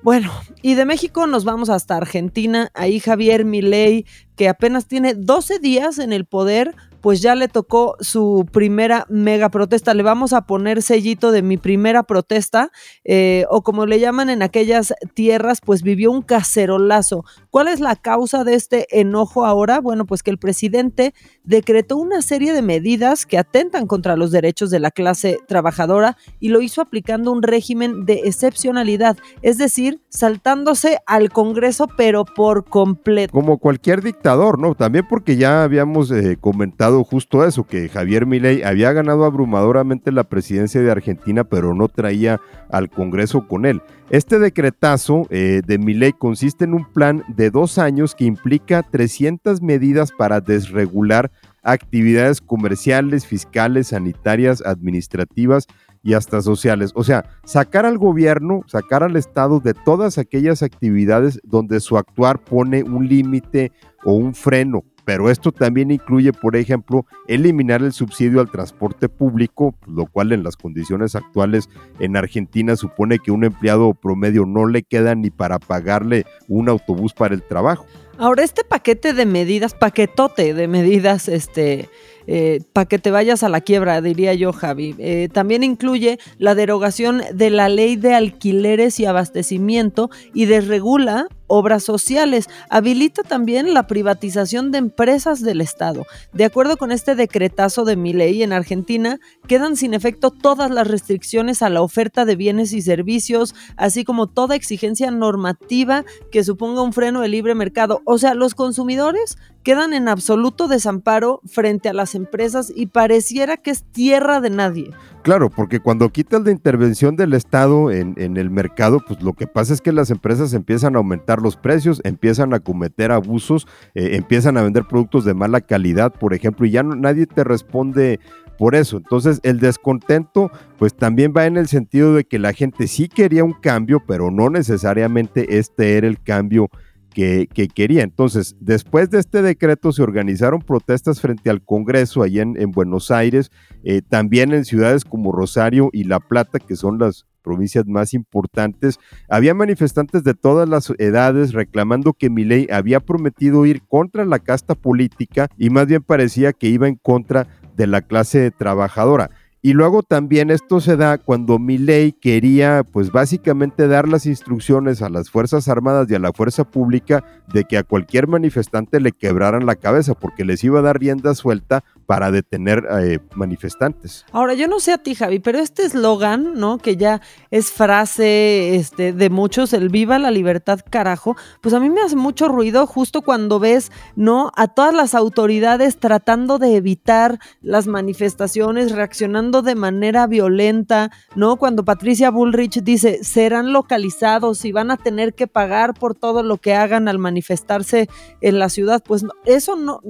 Bueno, 0.03 0.33
y 0.63 0.75
de 0.75 0.85
México 0.85 1.29
nos 1.29 1.45
vamos 1.45 1.71
hasta 1.71 1.97
Argentina. 1.97 2.71
Ahí 2.75 2.99
Javier 2.99 3.45
Milei, 3.45 4.05
que 4.35 4.49
apenas 4.49 4.87
tiene 4.87 5.15
12 5.15 5.61
días 5.61 5.99
en 5.99 6.13
el 6.13 6.25
poder, 6.25 6.75
pues 7.03 7.21
ya 7.21 7.35
le 7.35 7.49
tocó 7.49 7.97
su 8.01 8.47
primera 8.51 9.07
mega 9.11 9.51
protesta. 9.51 9.93
Le 9.93 10.03
vamos 10.03 10.33
a 10.33 10.47
poner 10.47 10.81
sellito 10.83 11.33
de 11.33 11.43
mi 11.43 11.57
primera 11.59 12.05
protesta, 12.05 12.71
eh, 13.05 13.45
o 13.51 13.63
como 13.63 13.85
le 13.85 14.01
llaman 14.01 14.31
en 14.31 14.43
aquellas 14.43 14.95
tierras, 15.15 15.61
pues 15.61 15.83
vivió 15.83 16.11
un 16.13 16.23
cacerolazo. 16.23 17.25
¿Cuál 17.51 17.69
es 17.69 17.81
la 17.81 17.97
causa 17.97 18.45
de 18.45 18.55
este 18.55 19.01
enojo 19.01 19.45
ahora? 19.45 19.81
Bueno, 19.81 20.07
pues 20.07 20.23
que 20.23 20.31
el 20.31 20.39
presidente 20.39 21.13
decretó 21.45 21.97
una 21.97 22.23
serie 22.23 22.53
de 22.53 22.63
medidas 22.63 23.27
que 23.27 23.37
atentan 23.37 23.87
contra 23.87 24.17
los 24.17 24.31
derechos 24.31 24.71
de 24.71 24.79
la 24.79 24.93
clase 24.93 25.39
trabajadora 25.49 26.17
y 26.39 26.49
lo 26.49 26.63
hizo 26.63 26.81
aplicando 26.81 27.33
un 27.33 27.43
régimen 27.43 28.07
de 28.07 28.23
excepcionalidad, 28.25 29.17
es 29.43 29.59
decir, 29.59 30.01
saltándose 30.09 30.99
al 31.07 31.31
Congreso, 31.31 31.89
pero 31.97 32.25
por 32.25 32.65
completo. 32.65 33.33
Como 33.33 33.59
cualquier 33.59 34.03
dictador, 34.03 34.59
¿no? 34.59 34.77
También 34.77 35.07
porque 35.09 35.37
ya 35.37 35.65
habíamos 35.65 36.11
eh, 36.13 36.37
comentado 36.41 36.92
justo 37.05 37.45
eso, 37.45 37.65
que 37.65 37.89
Javier 37.89 38.27
Milei 38.27 38.63
había 38.63 38.93
ganado 38.93 39.25
abrumadoramente 39.25 40.13
la 40.13 40.25
presidencia 40.25 40.81
de 40.81 40.91
Argentina, 40.91 41.45
pero 41.45 41.75
no 41.75 41.89
traía 41.89 42.41
al 42.71 42.91
Congreso 42.91 43.49
con 43.49 43.67
él. 43.67 43.83
Este 44.11 44.39
decretazo 44.39 45.27
eh, 45.31 45.63
de 45.67 45.79
Milei 45.79 46.13
consiste 46.13 46.65
en 46.65 46.75
un 46.75 46.85
plan 46.85 47.25
de 47.29 47.51
dos 47.51 47.79
años 47.79 48.15
que 48.15 48.25
implica 48.25 48.83
300 48.83 49.63
medidas 49.63 50.13
para 50.13 50.41
desregular 50.41 51.31
actividades 51.63 52.41
comerciales, 52.41 53.27
fiscales, 53.27 53.89
sanitarias, 53.89 54.63
administrativas 54.65 55.67
y 56.03 56.15
hasta 56.15 56.43
sociales. 56.43 56.91
O 56.95 57.05
sea, 57.05 57.25
sacar 57.45 57.87
al 57.87 57.99
gobierno, 57.99 58.63
sacar 58.67 59.03
al 59.03 59.17
Estado 59.17 59.61
de 59.61 59.75
todas 59.75 60.19
aquellas 60.19 60.63
actividades 60.63 61.41
donde 61.45 61.81
su 61.81 61.97
actuar 61.97 62.43
pone 62.43 62.83
un 62.83 63.09
límite 63.09 63.73
o 64.05 64.15
un 64.15 64.35
freno 64.35 64.85
pero 65.05 65.31
esto 65.31 65.53
también 65.53 65.91
incluye, 65.91 66.33
por 66.33 66.57
ejemplo, 66.57 67.07
eliminar 67.27 67.83
el 67.83 67.93
subsidio 67.93 68.41
al 68.41 68.51
transporte 68.51 69.09
público, 69.09 69.75
lo 69.87 70.07
cual 70.07 70.33
en 70.33 70.45
las 70.45 70.57
condiciones 70.57 71.15
actuales 71.15 71.69
en 71.99 72.17
Argentina 72.17 72.77
supone 72.77 73.19
que 73.19 73.33
un 73.33 73.45
empleado 73.45 73.95
promedio 73.95 74.47
no 74.47 74.67
le 74.67 74.83
queda 74.83 75.15
ni 75.15 75.31
para 75.31 75.59
pagarle 75.59 76.25
un 76.49 76.69
autobús 76.69 77.13
para 77.13 77.35
el 77.35 77.43
trabajo. 77.43 77.87
Ahora, 78.23 78.45
este 78.45 78.63
paquete 78.63 79.15
de 79.15 79.27
medidas, 79.27 79.75
paquetote 79.75 80.55
de 80.55 80.69
medidas, 80.69 81.27
este, 81.27 81.89
eh, 82.29 82.61
para 82.73 82.87
que 82.87 83.01
te 83.01 83.11
vayas 83.11 83.43
a 83.43 83.49
la 83.49 83.61
quiebra, 83.61 84.01
diría 84.01 84.33
yo, 84.35 84.53
Javi. 84.53 84.95
Eh, 84.99 85.29
también 85.33 85.65
incluye 85.65 86.21
la 86.39 86.55
derogación 86.55 87.23
de 87.35 87.51
la 87.51 87.69
ley 87.69 87.97
de 87.97 88.15
alquileres 88.15 89.01
y 89.01 89.07
abastecimiento 89.07 90.09
y 90.33 90.45
desregula 90.45 91.27
obras 91.55 91.83
sociales. 91.85 92.49
Habilita 92.71 93.23
también 93.23 93.75
la 93.75 93.87
privatización 93.87 94.71
de 94.71 94.79
empresas 94.79 95.43
del 95.43 95.61
Estado. 95.61 96.07
De 96.33 96.47
acuerdo 96.47 96.79
con 96.79 96.93
este 96.93 97.15
decretazo 97.15 97.85
de 97.85 97.97
mi 97.97 98.15
ley 98.15 98.43
en 98.43 98.55
Argentina, 98.55 99.19
quedan 99.47 99.77
sin 99.77 99.93
efecto 99.93 100.31
todas 100.31 100.71
las 100.71 100.87
restricciones 100.87 101.61
a 101.61 101.69
la 101.69 101.83
oferta 101.83 102.25
de 102.25 102.37
bienes 102.37 102.73
y 102.73 102.81
servicios, 102.81 103.55
así 103.77 104.03
como 104.03 104.29
toda 104.29 104.57
exigencia 104.57 105.11
normativa 105.11 106.07
que 106.31 106.43
suponga 106.43 106.81
un 106.81 106.95
freno 106.95 107.21
de 107.21 107.29
libre 107.29 107.55
mercado. 107.55 108.01
O 108.13 108.19
sea, 108.19 108.35
los 108.35 108.55
consumidores 108.55 109.39
quedan 109.63 109.95
en 109.95 110.07
absoluto 110.07 110.69
desamparo 110.69 111.41
frente 111.47 111.89
a 111.89 111.95
las 111.95 112.15
empresas 112.15 112.71
y 112.77 112.89
pareciera 112.89 113.57
que 113.57 113.71
es 113.71 113.85
tierra 113.85 114.43
de 114.43 114.51
nadie. 114.51 114.91
Claro, 115.23 115.49
porque 115.49 115.81
cuando 115.81 116.11
quitas 116.11 116.43
la 116.43 116.51
intervención 116.51 117.17
del 117.17 117.33
Estado 117.33 117.91
en, 117.91 118.37
el 118.37 118.51
mercado, 118.51 119.01
pues 119.09 119.23
lo 119.23 119.33
que 119.33 119.47
pasa 119.47 119.73
es 119.73 119.81
que 119.81 119.93
las 119.93 120.11
empresas 120.11 120.53
empiezan 120.53 120.95
a 120.95 120.99
aumentar 120.99 121.41
los 121.41 121.57
precios, 121.57 122.03
empiezan 122.05 122.53
a 122.53 122.61
cometer 122.61 123.13
abusos, 123.13 123.67
eh, 123.95 124.11
empiezan 124.17 124.59
a 124.59 124.63
vender 124.63 124.85
productos 124.85 125.25
de 125.25 125.33
mala 125.33 125.63
calidad, 125.63 126.13
por 126.13 126.35
ejemplo, 126.35 126.67
y 126.67 126.73
ya 126.73 126.83
nadie 126.83 127.25
te 127.25 127.45
responde 127.45 128.21
por 128.59 128.75
eso. 128.75 128.99
Entonces 128.99 129.41
el 129.43 129.59
descontento 129.59 130.51
pues 130.79 130.95
también 130.95 131.33
va 131.35 131.47
en 131.47 131.57
el 131.57 131.67
sentido 131.67 132.13
de 132.13 132.25
que 132.25 132.39
la 132.39 132.53
gente 132.53 132.89
sí 132.89 133.09
quería 133.09 133.43
un 133.43 133.55
cambio, 133.55 134.03
pero 134.07 134.31
no 134.31 134.51
necesariamente 134.51 135.57
este 135.57 135.97
era 135.97 136.07
el 136.07 136.23
cambio 136.23 136.69
que, 137.13 137.47
quería. 137.75 138.03
Entonces, 138.03 138.57
después 138.61 139.11
de 139.11 139.19
este 139.19 139.43
decreto 139.43 139.93
se 139.93 140.03
organizaron 140.03 140.61
protestas 140.61 141.21
frente 141.21 141.51
al 141.51 141.63
Congreso 141.63 142.23
allá 142.23 142.43
en, 142.43 142.71
Buenos 142.71 143.11
Aires, 143.11 143.51
eh, 143.85 144.03
también 144.03 144.53
en 144.53 144.65
ciudades 144.65 145.05
como 145.05 145.33
Rosario 145.33 145.91
y 145.93 146.05
La 146.05 146.21
Plata, 146.21 146.59
que 146.59 146.77
son 146.77 146.99
las 146.99 147.27
provincias 147.43 147.87
más 147.87 148.15
importantes. 148.15 148.99
Había 149.29 149.55
manifestantes 149.55 150.25
de 150.25 150.35
todas 150.35 150.69
las 150.69 150.93
edades 150.99 151.53
reclamando 151.53 152.13
que 152.13 152.31
Milei 152.31 152.69
había 152.71 153.01
prometido 153.01 153.67
ir 153.67 153.83
contra 153.83 154.25
la 154.25 154.39
casta 154.39 154.75
política 154.75 155.49
y 155.59 155.71
más 155.71 155.87
bien 155.87 156.03
parecía 156.03 156.53
que 156.53 156.69
iba 156.69 156.89
en 156.89 156.97
contra 156.97 157.49
de 157.77 157.87
la 157.87 158.03
clase 158.03 158.51
trabajadora. 158.51 159.31
Y 159.65 159.75
luego 159.75 160.03
también 160.03 160.51
esto 160.51 160.81
se 160.81 160.97
da 160.97 161.19
cuando 161.19 161.61
Milei 161.61 162.11
quería, 162.11 162.83
pues 162.83 163.13
básicamente 163.13 163.87
dar 163.87 164.09
las 164.09 164.27
instrucciones 164.27 165.03
a 165.03 165.09
las 165.09 165.31
Fuerzas 165.31 165.69
Armadas 165.69 166.11
y 166.11 166.17
a 166.17 166.19
la 166.19 166.33
Fuerza 166.33 166.65
Pública 166.65 167.23
de 167.53 167.63
que 167.63 167.79
a 167.79 167.85
cualquier 167.85 168.27
manifestante 168.27 168.99
le 168.99 169.13
quebraran 169.13 169.65
la 169.65 169.77
cabeza, 169.77 170.15
porque 170.15 170.45
les 170.45 170.65
iba 170.65 170.81
a 170.81 170.83
dar 170.83 170.99
rienda 170.99 171.37
suelta 171.37 171.85
para 172.07 172.31
detener 172.31 172.85
eh, 173.01 173.19
manifestantes. 173.35 174.25
Ahora, 174.33 174.55
yo 174.55 174.69
no 174.69 174.81
sé 174.81 174.93
a 174.93 174.99
ti, 174.99 175.15
Javi, 175.15 175.39
pero 175.39 175.59
este 175.59 175.85
eslogan, 175.85 176.55
¿no? 176.55 176.79
Que 176.79 176.97
ya 176.97 177.21
es 177.51 177.71
frase 177.71 178.77
este, 178.77 179.13
de 179.13 179.31
muchos, 179.31 179.73
el 179.73 179.89
viva 179.89 180.19
la 180.19 180.31
libertad, 180.31 180.81
carajo, 180.89 181.37
pues 181.61 181.75
a 181.75 181.81
mí 181.81 181.91
me 181.91 182.01
hace 182.01 182.17
mucho 182.17 182.49
ruido 182.49 182.87
justo 182.87 183.23
cuando 183.23 183.59
ves, 183.59 183.91
¿no? 184.17 184.53
A 184.57 184.69
todas 184.69 184.95
las 184.95 185.15
autoridades 185.15 185.99
tratando 185.99 186.59
de 186.59 186.77
evitar 186.77 187.39
las 187.61 187.87
manifestaciones, 187.87 188.93
reaccionando 188.93 189.63
de 189.63 189.75
manera 189.75 190.27
violenta, 190.27 191.11
¿no? 191.35 191.57
Cuando 191.57 191.85
Patricia 191.85 192.31
Bullrich 192.31 192.83
dice, 192.83 193.25
serán 193.25 193.73
localizados 193.73 194.65
y 194.65 194.73
van 194.73 194.91
a 194.91 194.97
tener 194.97 195.35
que 195.35 195.47
pagar 195.47 195.95
por 195.95 196.15
todo 196.15 196.43
lo 196.43 196.57
que 196.59 196.75
hagan 196.75 197.09
al 197.09 197.19
manifestarse 197.19 198.09
en 198.41 198.59
la 198.59 198.69
ciudad, 198.69 199.03
pues 199.05 199.25
eso 199.45 199.77
no 199.77 200.01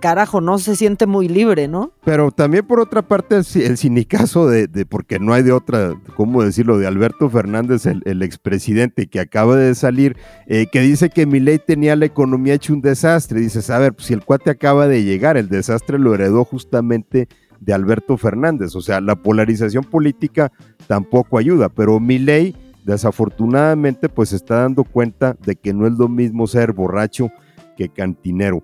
carajo, 0.00 0.40
no 0.40 0.58
se 0.58 0.76
siente 0.76 1.06
muy 1.06 1.28
libre, 1.28 1.68
¿no? 1.68 1.92
Pero 2.04 2.30
también 2.30 2.66
por 2.66 2.80
otra 2.80 3.02
parte 3.02 3.36
el, 3.36 3.62
el 3.62 3.76
sinicazo 3.76 4.48
de, 4.48 4.68
porque 4.86 5.18
no 5.18 5.32
hay 5.32 5.42
de 5.42 5.52
otra, 5.52 5.94
¿cómo 6.16 6.42
decirlo?, 6.42 6.78
de 6.78 6.86
Alberto 6.86 7.28
Fernández, 7.30 7.86
el, 7.86 8.22
expresidente 8.22 9.06
que 9.06 9.20
acaba 9.20 9.56
de 9.56 9.74
salir, 9.74 10.16
eh, 10.46 10.66
que 10.70 10.80
dice 10.80 11.10
que 11.10 11.26
Milei 11.26 11.58
tenía 11.58 11.96
la 11.96 12.06
economía 12.06 12.54
hecho 12.54 12.72
un 12.72 12.80
desastre. 12.80 13.40
Dices, 13.40 13.68
a 13.70 13.78
ver, 13.78 13.94
pues, 13.94 14.06
si 14.06 14.14
el 14.14 14.24
cuate 14.24 14.50
acaba 14.50 14.86
de 14.86 15.04
llegar, 15.04 15.36
el 15.36 15.48
desastre 15.48 15.98
lo 15.98 16.14
heredó 16.14 16.44
justamente 16.44 17.28
de 17.60 17.72
Alberto 17.72 18.16
Fernández. 18.16 18.74
O 18.74 18.80
sea, 18.80 19.00
la 19.00 19.16
polarización 19.16 19.84
política 19.84 20.52
tampoco 20.86 21.38
ayuda, 21.38 21.68
pero 21.68 22.00
Milei 22.00 22.54
desafortunadamente 22.84 24.08
pues 24.08 24.32
está 24.32 24.56
dando 24.56 24.84
cuenta 24.84 25.36
de 25.44 25.56
que 25.56 25.72
no 25.72 25.86
es 25.86 25.92
lo 25.94 26.08
mismo 26.08 26.46
ser 26.46 26.72
borracho 26.72 27.30
que 27.76 27.88
cantinero. 27.88 28.62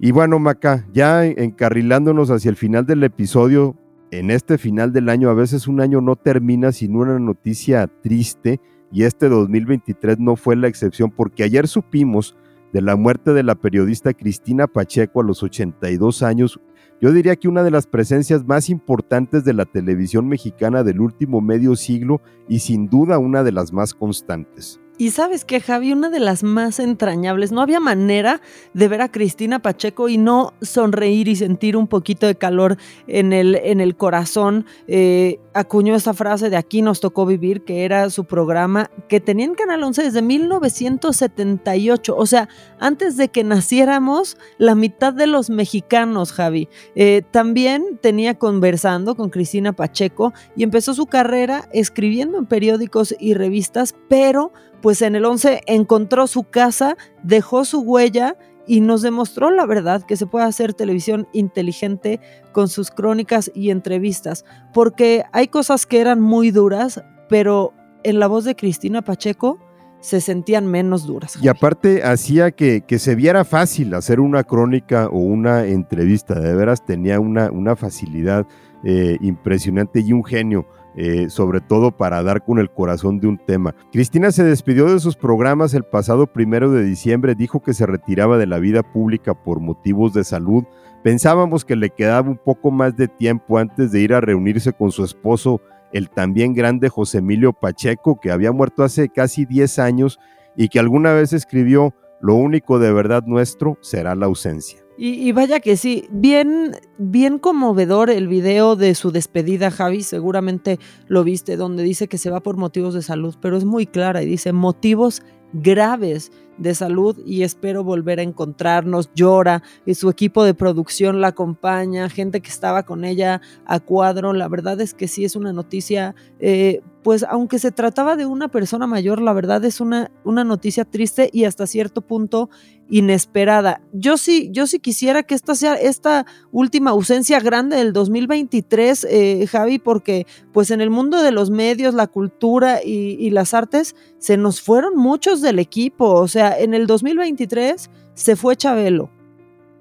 Y 0.00 0.10
bueno, 0.10 0.38
Maca, 0.38 0.86
ya 0.92 1.24
encarrilándonos 1.24 2.30
hacia 2.30 2.50
el 2.50 2.56
final 2.56 2.84
del 2.84 3.04
episodio, 3.04 3.76
en 4.10 4.30
este 4.30 4.58
final 4.58 4.92
del 4.92 5.08
año, 5.08 5.30
a 5.30 5.34
veces 5.34 5.66
un 5.66 5.80
año 5.80 6.00
no 6.00 6.16
termina 6.16 6.72
sin 6.72 6.96
una 6.96 7.18
noticia 7.18 7.86
triste 8.02 8.60
y 8.92 9.04
este 9.04 9.28
2023 9.28 10.18
no 10.20 10.36
fue 10.36 10.56
la 10.56 10.68
excepción 10.68 11.10
porque 11.10 11.42
ayer 11.42 11.66
supimos 11.66 12.36
de 12.72 12.80
la 12.80 12.96
muerte 12.96 13.32
de 13.32 13.42
la 13.42 13.54
periodista 13.54 14.12
Cristina 14.14 14.66
Pacheco 14.66 15.20
a 15.20 15.24
los 15.24 15.42
82 15.42 16.22
años. 16.22 16.60
Yo 17.00 17.12
diría 17.12 17.36
que 17.36 17.48
una 17.48 17.62
de 17.62 17.70
las 17.70 17.86
presencias 17.86 18.44
más 18.44 18.68
importantes 18.68 19.44
de 19.44 19.54
la 19.54 19.64
televisión 19.64 20.28
mexicana 20.28 20.82
del 20.82 21.00
último 21.00 21.40
medio 21.40 21.76
siglo 21.76 22.20
y 22.48 22.60
sin 22.60 22.88
duda 22.88 23.18
una 23.18 23.42
de 23.42 23.52
las 23.52 23.72
más 23.72 23.94
constantes. 23.94 24.80
Y 24.96 25.10
sabes 25.10 25.44
que 25.44 25.60
Javi, 25.60 25.92
una 25.92 26.08
de 26.08 26.20
las 26.20 26.44
más 26.44 26.78
entrañables, 26.78 27.50
no 27.50 27.60
había 27.60 27.80
manera 27.80 28.40
de 28.74 28.86
ver 28.86 29.02
a 29.02 29.10
Cristina 29.10 29.58
Pacheco 29.58 30.08
y 30.08 30.18
no 30.18 30.52
sonreír 30.62 31.26
y 31.26 31.34
sentir 31.34 31.76
un 31.76 31.88
poquito 31.88 32.28
de 32.28 32.36
calor 32.36 32.76
en 33.08 33.32
el, 33.32 33.56
en 33.56 33.80
el 33.80 33.96
corazón. 33.96 34.66
Eh, 34.86 35.40
acuñó 35.52 35.96
esa 35.96 36.14
frase 36.14 36.48
de 36.48 36.56
aquí 36.56 36.80
nos 36.80 37.00
tocó 37.00 37.26
vivir, 37.26 37.64
que 37.64 37.84
era 37.84 38.08
su 38.08 38.24
programa 38.24 38.88
que 39.08 39.18
tenía 39.18 39.46
en 39.46 39.54
Canal 39.54 39.82
11 39.82 40.04
desde 40.04 40.22
1978, 40.22 42.14
o 42.16 42.26
sea, 42.26 42.48
antes 42.78 43.16
de 43.16 43.28
que 43.28 43.42
naciéramos 43.42 44.36
la 44.58 44.76
mitad 44.76 45.12
de 45.12 45.26
los 45.26 45.50
mexicanos, 45.50 46.32
Javi. 46.32 46.68
Eh, 46.94 47.22
también 47.32 47.98
tenía 48.00 48.38
conversando 48.38 49.16
con 49.16 49.30
Cristina 49.30 49.72
Pacheco 49.72 50.32
y 50.54 50.62
empezó 50.62 50.94
su 50.94 51.06
carrera 51.06 51.68
escribiendo 51.72 52.38
en 52.38 52.46
periódicos 52.46 53.14
y 53.18 53.34
revistas, 53.34 53.96
pero 54.08 54.52
pues 54.84 55.00
en 55.00 55.16
el 55.16 55.24
11 55.24 55.62
encontró 55.66 56.26
su 56.26 56.44
casa, 56.44 56.98
dejó 57.22 57.64
su 57.64 57.80
huella 57.80 58.36
y 58.66 58.82
nos 58.82 59.00
demostró 59.00 59.50
la 59.50 59.64
verdad 59.64 60.02
que 60.02 60.14
se 60.14 60.26
puede 60.26 60.44
hacer 60.44 60.74
televisión 60.74 61.26
inteligente 61.32 62.20
con 62.52 62.68
sus 62.68 62.90
crónicas 62.90 63.50
y 63.54 63.70
entrevistas, 63.70 64.44
porque 64.74 65.24
hay 65.32 65.48
cosas 65.48 65.86
que 65.86 66.02
eran 66.02 66.20
muy 66.20 66.50
duras, 66.50 67.02
pero 67.30 67.72
en 68.02 68.18
la 68.18 68.26
voz 68.26 68.44
de 68.44 68.56
Cristina 68.56 69.00
Pacheco 69.00 69.58
se 70.00 70.20
sentían 70.20 70.66
menos 70.66 71.06
duras. 71.06 71.38
Y 71.40 71.48
aparte 71.48 72.02
hacía 72.02 72.50
que, 72.50 72.82
que, 72.82 72.98
se 72.98 73.14
viera 73.14 73.46
fácil 73.46 73.94
hacer 73.94 74.20
una 74.20 74.44
crónica 74.44 75.08
o 75.08 75.16
una 75.16 75.64
entrevista, 75.64 76.38
de 76.38 76.54
veras 76.54 76.84
tenía 76.84 77.20
una, 77.20 77.50
una 77.50 77.74
facilidad 77.74 78.46
eh, 78.84 79.16
impresionante 79.22 80.00
y 80.00 80.12
un 80.12 80.22
genio. 80.22 80.66
Eh, 80.96 81.28
sobre 81.28 81.60
todo 81.60 81.90
para 81.90 82.22
dar 82.22 82.44
con 82.44 82.60
el 82.60 82.70
corazón 82.70 83.18
de 83.18 83.26
un 83.26 83.36
tema. 83.36 83.74
Cristina 83.90 84.30
se 84.30 84.44
despidió 84.44 84.92
de 84.92 85.00
sus 85.00 85.16
programas 85.16 85.74
el 85.74 85.82
pasado 85.82 86.28
primero 86.28 86.70
de 86.70 86.84
diciembre, 86.84 87.34
dijo 87.34 87.60
que 87.60 87.74
se 87.74 87.84
retiraba 87.84 88.38
de 88.38 88.46
la 88.46 88.60
vida 88.60 88.84
pública 88.84 89.34
por 89.34 89.58
motivos 89.58 90.12
de 90.14 90.22
salud. 90.22 90.62
Pensábamos 91.02 91.64
que 91.64 91.74
le 91.74 91.90
quedaba 91.90 92.30
un 92.30 92.38
poco 92.38 92.70
más 92.70 92.96
de 92.96 93.08
tiempo 93.08 93.58
antes 93.58 93.90
de 93.90 94.02
ir 94.02 94.14
a 94.14 94.20
reunirse 94.20 94.72
con 94.72 94.92
su 94.92 95.02
esposo, 95.02 95.60
el 95.92 96.10
también 96.10 96.54
grande 96.54 96.88
José 96.88 97.18
Emilio 97.18 97.52
Pacheco, 97.52 98.20
que 98.20 98.30
había 98.30 98.52
muerto 98.52 98.84
hace 98.84 99.08
casi 99.08 99.46
10 99.46 99.80
años 99.80 100.20
y 100.56 100.68
que 100.68 100.78
alguna 100.78 101.12
vez 101.12 101.32
escribió, 101.32 101.92
lo 102.20 102.36
único 102.36 102.78
de 102.78 102.92
verdad 102.92 103.24
nuestro 103.26 103.78
será 103.80 104.14
la 104.14 104.26
ausencia. 104.26 104.83
Y, 104.96 105.32
vaya 105.32 105.58
que 105.58 105.76
sí, 105.76 106.06
bien, 106.10 106.76
bien 106.98 107.40
conmovedor 107.40 108.10
el 108.10 108.28
video 108.28 108.76
de 108.76 108.94
su 108.94 109.10
despedida, 109.10 109.72
Javi, 109.72 110.04
seguramente 110.04 110.78
lo 111.08 111.24
viste, 111.24 111.56
donde 111.56 111.82
dice 111.82 112.06
que 112.06 112.16
se 112.16 112.30
va 112.30 112.40
por 112.40 112.56
motivos 112.56 112.94
de 112.94 113.02
salud, 113.02 113.34
pero 113.40 113.56
es 113.56 113.64
muy 113.64 113.86
clara 113.86 114.22
y 114.22 114.26
dice 114.26 114.52
motivos 114.52 115.22
graves 115.52 116.30
de 116.58 116.74
salud 116.74 117.18
y 117.24 117.42
espero 117.42 117.84
volver 117.84 118.20
a 118.20 118.22
encontrarnos. 118.22 119.10
Llora 119.14 119.62
y 119.86 119.94
su 119.94 120.08
equipo 120.10 120.44
de 120.44 120.54
producción 120.54 121.20
la 121.20 121.28
acompaña, 121.28 122.08
gente 122.08 122.40
que 122.40 122.50
estaba 122.50 122.84
con 122.84 123.04
ella 123.04 123.40
a 123.66 123.80
cuadro. 123.80 124.32
La 124.32 124.48
verdad 124.48 124.80
es 124.80 124.94
que 124.94 125.08
sí 125.08 125.24
es 125.24 125.36
una 125.36 125.52
noticia, 125.52 126.14
eh, 126.40 126.82
pues 127.02 127.24
aunque 127.28 127.58
se 127.58 127.70
trataba 127.70 128.16
de 128.16 128.26
una 128.26 128.48
persona 128.48 128.86
mayor, 128.86 129.20
la 129.20 129.32
verdad 129.32 129.64
es 129.64 129.80
una, 129.80 130.10
una 130.24 130.44
noticia 130.44 130.84
triste 130.84 131.28
y 131.32 131.44
hasta 131.44 131.66
cierto 131.66 132.00
punto 132.00 132.48
inesperada. 132.88 133.80
Yo 133.92 134.16
sí, 134.16 134.48
yo 134.52 134.66
sí 134.66 134.78
quisiera 134.78 135.22
que 135.22 135.34
esta 135.34 135.54
sea 135.54 135.74
esta 135.74 136.26
última 136.52 136.90
ausencia 136.90 137.40
grande 137.40 137.76
del 137.76 137.92
2023, 137.92 139.06
eh, 139.08 139.46
Javi, 139.46 139.78
porque 139.78 140.26
pues 140.52 140.70
en 140.70 140.80
el 140.80 140.90
mundo 140.90 141.22
de 141.22 141.30
los 141.30 141.50
medios, 141.50 141.94
la 141.94 142.06
cultura 142.06 142.80
y, 142.84 143.16
y 143.18 143.30
las 143.30 143.54
artes 143.54 143.96
se 144.18 144.36
nos 144.36 144.60
fueron 144.60 144.96
muchos 144.96 145.40
del 145.40 145.58
equipo, 145.58 146.12
o 146.12 146.28
sea, 146.28 146.43
en 146.52 146.74
el 146.74 146.86
2023 146.86 147.90
se 148.14 148.36
fue 148.36 148.56
Chabelo, 148.56 149.10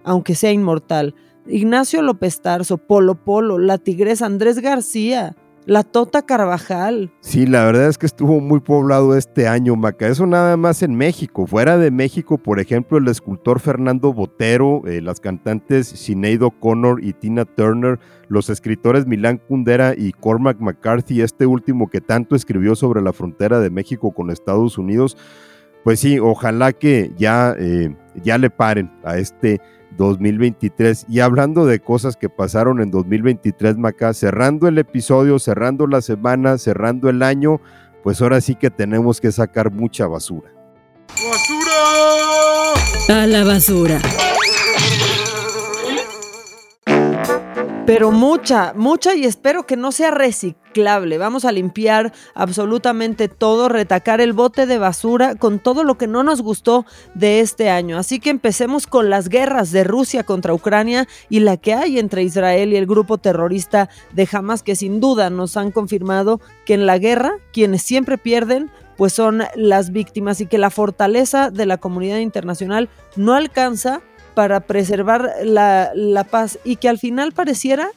aunque 0.04 0.36
sea 0.36 0.52
inmortal. 0.52 1.16
Ignacio 1.46 2.02
López 2.02 2.42
Tarso, 2.42 2.78
Polo 2.78 3.16
Polo, 3.16 3.58
la 3.58 3.78
tigresa 3.78 4.26
Andrés 4.26 4.60
García, 4.60 5.36
la 5.66 5.84
Tota 5.84 6.26
Carvajal. 6.26 7.12
Sí, 7.22 7.46
la 7.46 7.66
verdad 7.66 7.88
es 7.88 7.98
que 7.98 8.06
estuvo 8.06 8.40
muy 8.40 8.60
poblado 8.60 9.16
este 9.16 9.48
año, 9.48 9.76
Maca. 9.76 10.08
Eso 10.08 10.26
nada 10.26 10.58
más 10.58 10.84
en 10.84 10.96
México. 10.96 11.46
Fuera 11.48 11.78
de 11.78 11.92
México, 11.92 12.38
por 12.38 12.60
ejemplo, 12.60 12.98
el 12.98 13.08
escultor 13.08 13.60
Fernando 13.60 14.14
Botero, 14.14 14.82
eh, 14.86 15.02
las 15.02 15.20
cantantes 15.20 15.88
Sinead 15.88 16.42
O'Connor 16.42 17.04
y 17.04 17.14
Tina 17.14 17.46
Turner, 17.46 18.00
los 18.28 18.50
escritores 18.50 19.06
Milán 19.06 19.38
Kundera 19.38 19.94
y 19.98 20.12
Cormac 20.12 20.60
McCarthy, 20.60 21.22
este 21.22 21.46
último 21.46 21.90
que 21.90 22.02
tanto 22.02 22.36
escribió 22.36 22.76
sobre 22.76 23.02
la 23.02 23.14
frontera 23.14 23.60
de 23.60 23.70
México 23.70 24.12
con 24.12 24.32
Estados 24.32 24.78
Unidos 24.78 25.18
pues 25.84 26.00
sí, 26.00 26.20
ojalá 26.20 26.74
que 26.74 27.12
ya, 27.18 27.56
eh, 27.60 27.96
ya 28.24 28.38
le 28.38 28.50
paren 28.50 28.92
a 29.04 29.18
este 29.18 29.62
2023. 29.98 31.06
Y 31.10 31.20
hablando 31.20 31.66
de 31.66 31.80
cosas 31.80 32.16
que 32.16 32.30
pasaron 32.30 32.82
en 32.82 32.92
2023, 32.92 33.78
Maca, 33.78 34.14
cerrando 34.14 34.68
el 34.68 34.78
episodio, 34.78 35.40
cerrando 35.40 35.88
la 35.88 36.02
semana, 36.02 36.58
cerrando 36.58 37.10
el 37.10 37.22
año, 37.24 37.60
pues 38.02 38.22
ahora 38.22 38.42
sí 38.42 38.56
que 38.56 38.70
tenemos 38.70 39.22
que 39.22 39.32
sacar 39.32 39.72
mucha 39.72 40.08
basura. 40.08 40.50
¡Basura! 41.10 41.74
A 43.10 43.28
la 43.28 43.44
basura. 43.44 44.00
Pero 47.86 48.12
mucha, 48.12 48.74
mucha 48.78 49.14
y 49.14 49.26
espero 49.26 49.68
que 49.68 49.76
no 49.76 49.92
sea 49.92 50.10
reciclable. 50.10 51.18
Vamos 51.18 51.44
a 51.44 51.52
limpiar 51.52 52.14
absolutamente 52.34 53.28
todo, 53.28 53.68
retacar 53.68 54.22
el 54.22 54.32
bote 54.32 54.66
de 54.66 54.78
basura 54.78 55.36
con 55.36 55.60
todo 55.60 55.84
lo 55.84 55.98
que 55.98 56.08
no 56.08 56.24
nos 56.24 56.42
gustó 56.42 56.86
de 57.14 57.42
este 57.42 57.70
año. 57.70 57.98
Así 57.98 58.22
que 58.22 58.30
empecemos 58.30 58.88
con 58.88 59.10
las 59.10 59.28
guerras 59.28 59.72
de 59.72 59.84
Rusia 59.84 60.24
contra 60.24 60.54
Ucrania 60.54 61.10
y 61.30 61.42
la 61.42 61.58
que 61.58 61.74
hay 61.74 62.00
entre 62.00 62.24
Israel 62.24 62.72
y 62.72 62.78
el 62.78 62.86
grupo 62.86 63.18
terrorista 63.18 63.90
de 64.14 64.30
Hamas 64.32 64.64
que 64.64 64.78
sin 64.78 65.02
duda 65.02 65.30
nos 65.30 65.58
han 65.58 65.72
confirmado 65.72 66.40
que 66.66 66.76
en 66.76 66.86
la 66.86 66.98
guerra 66.98 67.34
quienes 67.52 67.84
siempre 67.84 68.18
pierden 68.18 68.72
pues 68.96 69.12
son 69.12 69.44
las 69.56 69.92
víctimas 69.92 70.40
y 70.40 70.46
que 70.46 70.58
la 70.58 70.70
fortaleza 70.70 71.50
de 71.50 71.66
la 71.66 71.78
comunidad 71.78 72.20
internacional 72.20 72.90
no 73.18 73.34
alcanza 73.34 74.02
para 74.34 74.62
preservar 74.62 75.32
la, 75.44 75.92
paz 76.30 76.60
y 76.64 76.78
que 76.78 76.90
al 76.90 76.98
final 76.98 77.32
pareciera 77.34 77.90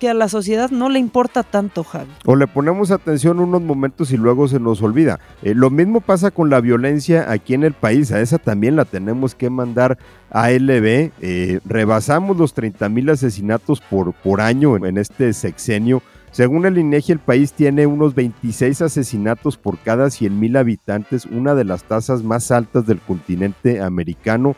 que 0.00 0.08
a 0.08 0.14
la 0.14 0.28
sociedad 0.28 0.70
no 0.70 0.88
le 0.88 0.98
importa 0.98 1.44
tanto, 1.44 1.84
Javi. 1.84 2.10
O 2.24 2.34
le 2.34 2.48
ponemos 2.48 2.90
atención 2.90 3.38
unos 3.38 3.62
momentos 3.62 4.10
y 4.10 4.16
luego 4.16 4.48
se 4.48 4.58
nos 4.58 4.82
olvida. 4.82 5.20
Eh, 5.42 5.54
lo 5.54 5.70
mismo 5.70 6.00
pasa 6.00 6.32
con 6.32 6.50
la 6.50 6.60
violencia 6.60 7.30
aquí 7.30 7.54
en 7.54 7.62
el 7.62 7.72
país, 7.72 8.10
a 8.10 8.20
esa 8.20 8.38
también 8.38 8.74
la 8.74 8.84
tenemos 8.84 9.36
que 9.36 9.48
mandar 9.48 9.98
a 10.30 10.50
LB. 10.50 11.12
Eh, 11.20 11.60
rebasamos 11.64 12.36
los 12.36 12.52
30 12.52 12.88
mil 12.88 13.10
asesinatos 13.10 13.80
por, 13.80 14.12
por 14.12 14.40
año 14.40 14.74
en, 14.76 14.98
este 14.98 15.32
sexenio. 15.32 16.02
Según 16.32 16.66
el 16.66 16.78
INEGI, 16.78 17.12
el 17.12 17.18
país 17.20 17.52
tiene 17.52 17.86
unos 17.86 18.16
26 18.16 18.82
asesinatos 18.82 19.56
por 19.56 19.78
cada 19.78 20.10
100 20.10 20.40
mil 20.40 20.56
habitantes, 20.56 21.26
una 21.26 21.54
de 21.54 21.64
las 21.64 21.84
tasas 21.84 22.24
más 22.24 22.50
altas 22.50 22.86
del 22.86 22.98
continente 22.98 23.80
americano 23.80 24.56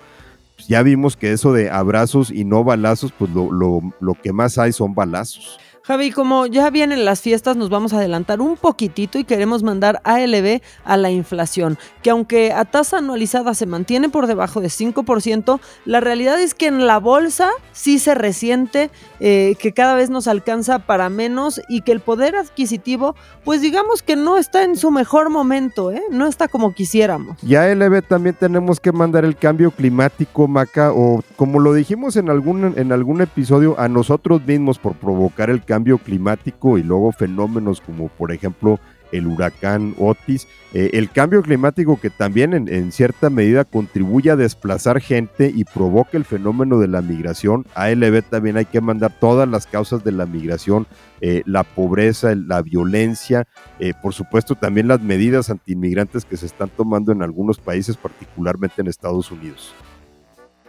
ya 0.68 0.82
vimos 0.82 1.16
que 1.16 1.32
eso 1.32 1.52
de 1.52 1.70
abrazos 1.70 2.30
y 2.30 2.44
no 2.44 2.64
balazos, 2.64 3.12
pues 3.12 3.30
lo, 3.30 3.52
lo, 3.52 3.80
lo 4.00 4.14
que 4.14 4.32
más 4.32 4.58
hay 4.58 4.72
son 4.72 4.94
balazos. 4.94 5.58
Javi, 5.86 6.12
como 6.12 6.46
ya 6.46 6.70
vienen 6.70 7.04
las 7.04 7.20
fiestas, 7.20 7.58
nos 7.58 7.68
vamos 7.68 7.92
a 7.92 7.98
adelantar 7.98 8.40
un 8.40 8.56
poquitito 8.56 9.18
y 9.18 9.24
queremos 9.24 9.62
mandar 9.62 10.00
ALB 10.04 10.62
a 10.82 10.96
la 10.96 11.10
inflación, 11.10 11.76
que 12.02 12.08
aunque 12.08 12.54
a 12.54 12.64
tasa 12.64 12.98
anualizada 12.98 13.52
se 13.52 13.66
mantiene 13.66 14.08
por 14.08 14.26
debajo 14.26 14.62
de 14.62 14.68
5%, 14.68 15.60
la 15.84 16.00
realidad 16.00 16.40
es 16.40 16.54
que 16.54 16.68
en 16.68 16.86
la 16.86 16.98
bolsa 16.98 17.50
sí 17.72 17.98
se 17.98 18.14
resiente, 18.14 18.90
eh, 19.20 19.56
que 19.58 19.72
cada 19.72 19.94
vez 19.94 20.08
nos 20.08 20.26
alcanza 20.26 20.78
para 20.78 21.10
menos 21.10 21.60
y 21.68 21.82
que 21.82 21.92
el 21.92 22.00
poder 22.00 22.34
adquisitivo, 22.34 23.14
pues 23.44 23.60
digamos 23.60 24.02
que 24.02 24.16
no 24.16 24.38
está 24.38 24.64
en 24.64 24.76
su 24.76 24.90
mejor 24.90 25.28
momento, 25.28 25.92
¿eh? 25.92 26.02
no 26.10 26.26
está 26.26 26.48
como 26.48 26.72
quisiéramos. 26.72 27.36
Y 27.44 27.56
ALB 27.56 28.00
también 28.00 28.36
tenemos 28.40 28.80
que 28.80 28.90
mandar 28.90 29.26
el 29.26 29.36
cambio 29.36 29.70
climático, 29.70 30.48
Maca, 30.48 30.92
o 30.94 31.22
como 31.36 31.60
lo 31.60 31.74
dijimos 31.74 32.16
en 32.16 32.30
algún, 32.30 32.72
en 32.78 32.90
algún 32.90 33.20
episodio, 33.20 33.78
a 33.78 33.86
nosotros 33.90 34.40
mismos 34.46 34.78
por 34.78 34.94
provocar 34.94 35.50
el 35.50 35.62
cambio 35.62 35.73
cambio 35.74 35.98
climático 35.98 36.78
y 36.78 36.84
luego 36.84 37.10
fenómenos 37.10 37.80
como 37.80 38.06
por 38.08 38.30
ejemplo 38.30 38.78
el 39.10 39.26
huracán 39.26 39.96
Otis, 39.98 40.46
eh, 40.72 40.90
el 40.92 41.10
cambio 41.10 41.42
climático 41.42 41.98
que 42.00 42.10
también 42.10 42.54
en, 42.54 42.92
cierta 42.92 43.28
medida 43.28 43.64
contribuye 43.64 44.30
a 44.30 44.36
desplazar 44.36 45.00
gente 45.00 45.50
y 45.52 45.64
provoca 45.64 46.16
el 46.16 46.24
fenómeno 46.24 46.78
de 46.78 46.86
la 46.86 47.02
migración. 47.02 47.66
A 47.74 47.86
ALB 47.86 48.22
también 48.22 48.56
hay 48.56 48.66
que 48.66 48.80
mandar 48.80 49.12
todas 49.18 49.48
las 49.48 49.66
causas 49.66 50.04
de 50.04 50.12
la 50.12 50.26
migración, 50.26 50.86
eh, 51.20 51.42
la 51.44 51.64
pobreza, 51.64 52.36
la 52.36 52.62
violencia, 52.62 53.48
eh, 53.80 53.94
por 54.00 54.14
supuesto 54.14 54.54
también 54.54 54.86
las 54.86 55.00
medidas 55.00 55.50
antiinmigrantes 55.50 56.24
que 56.24 56.36
se 56.36 56.46
están 56.46 56.68
tomando 56.68 57.10
en 57.10 57.22
algunos 57.22 57.58
países, 57.58 57.96
particularmente 57.96 58.80
en 58.80 58.86
Estados 58.86 59.32
Unidos. 59.32 59.74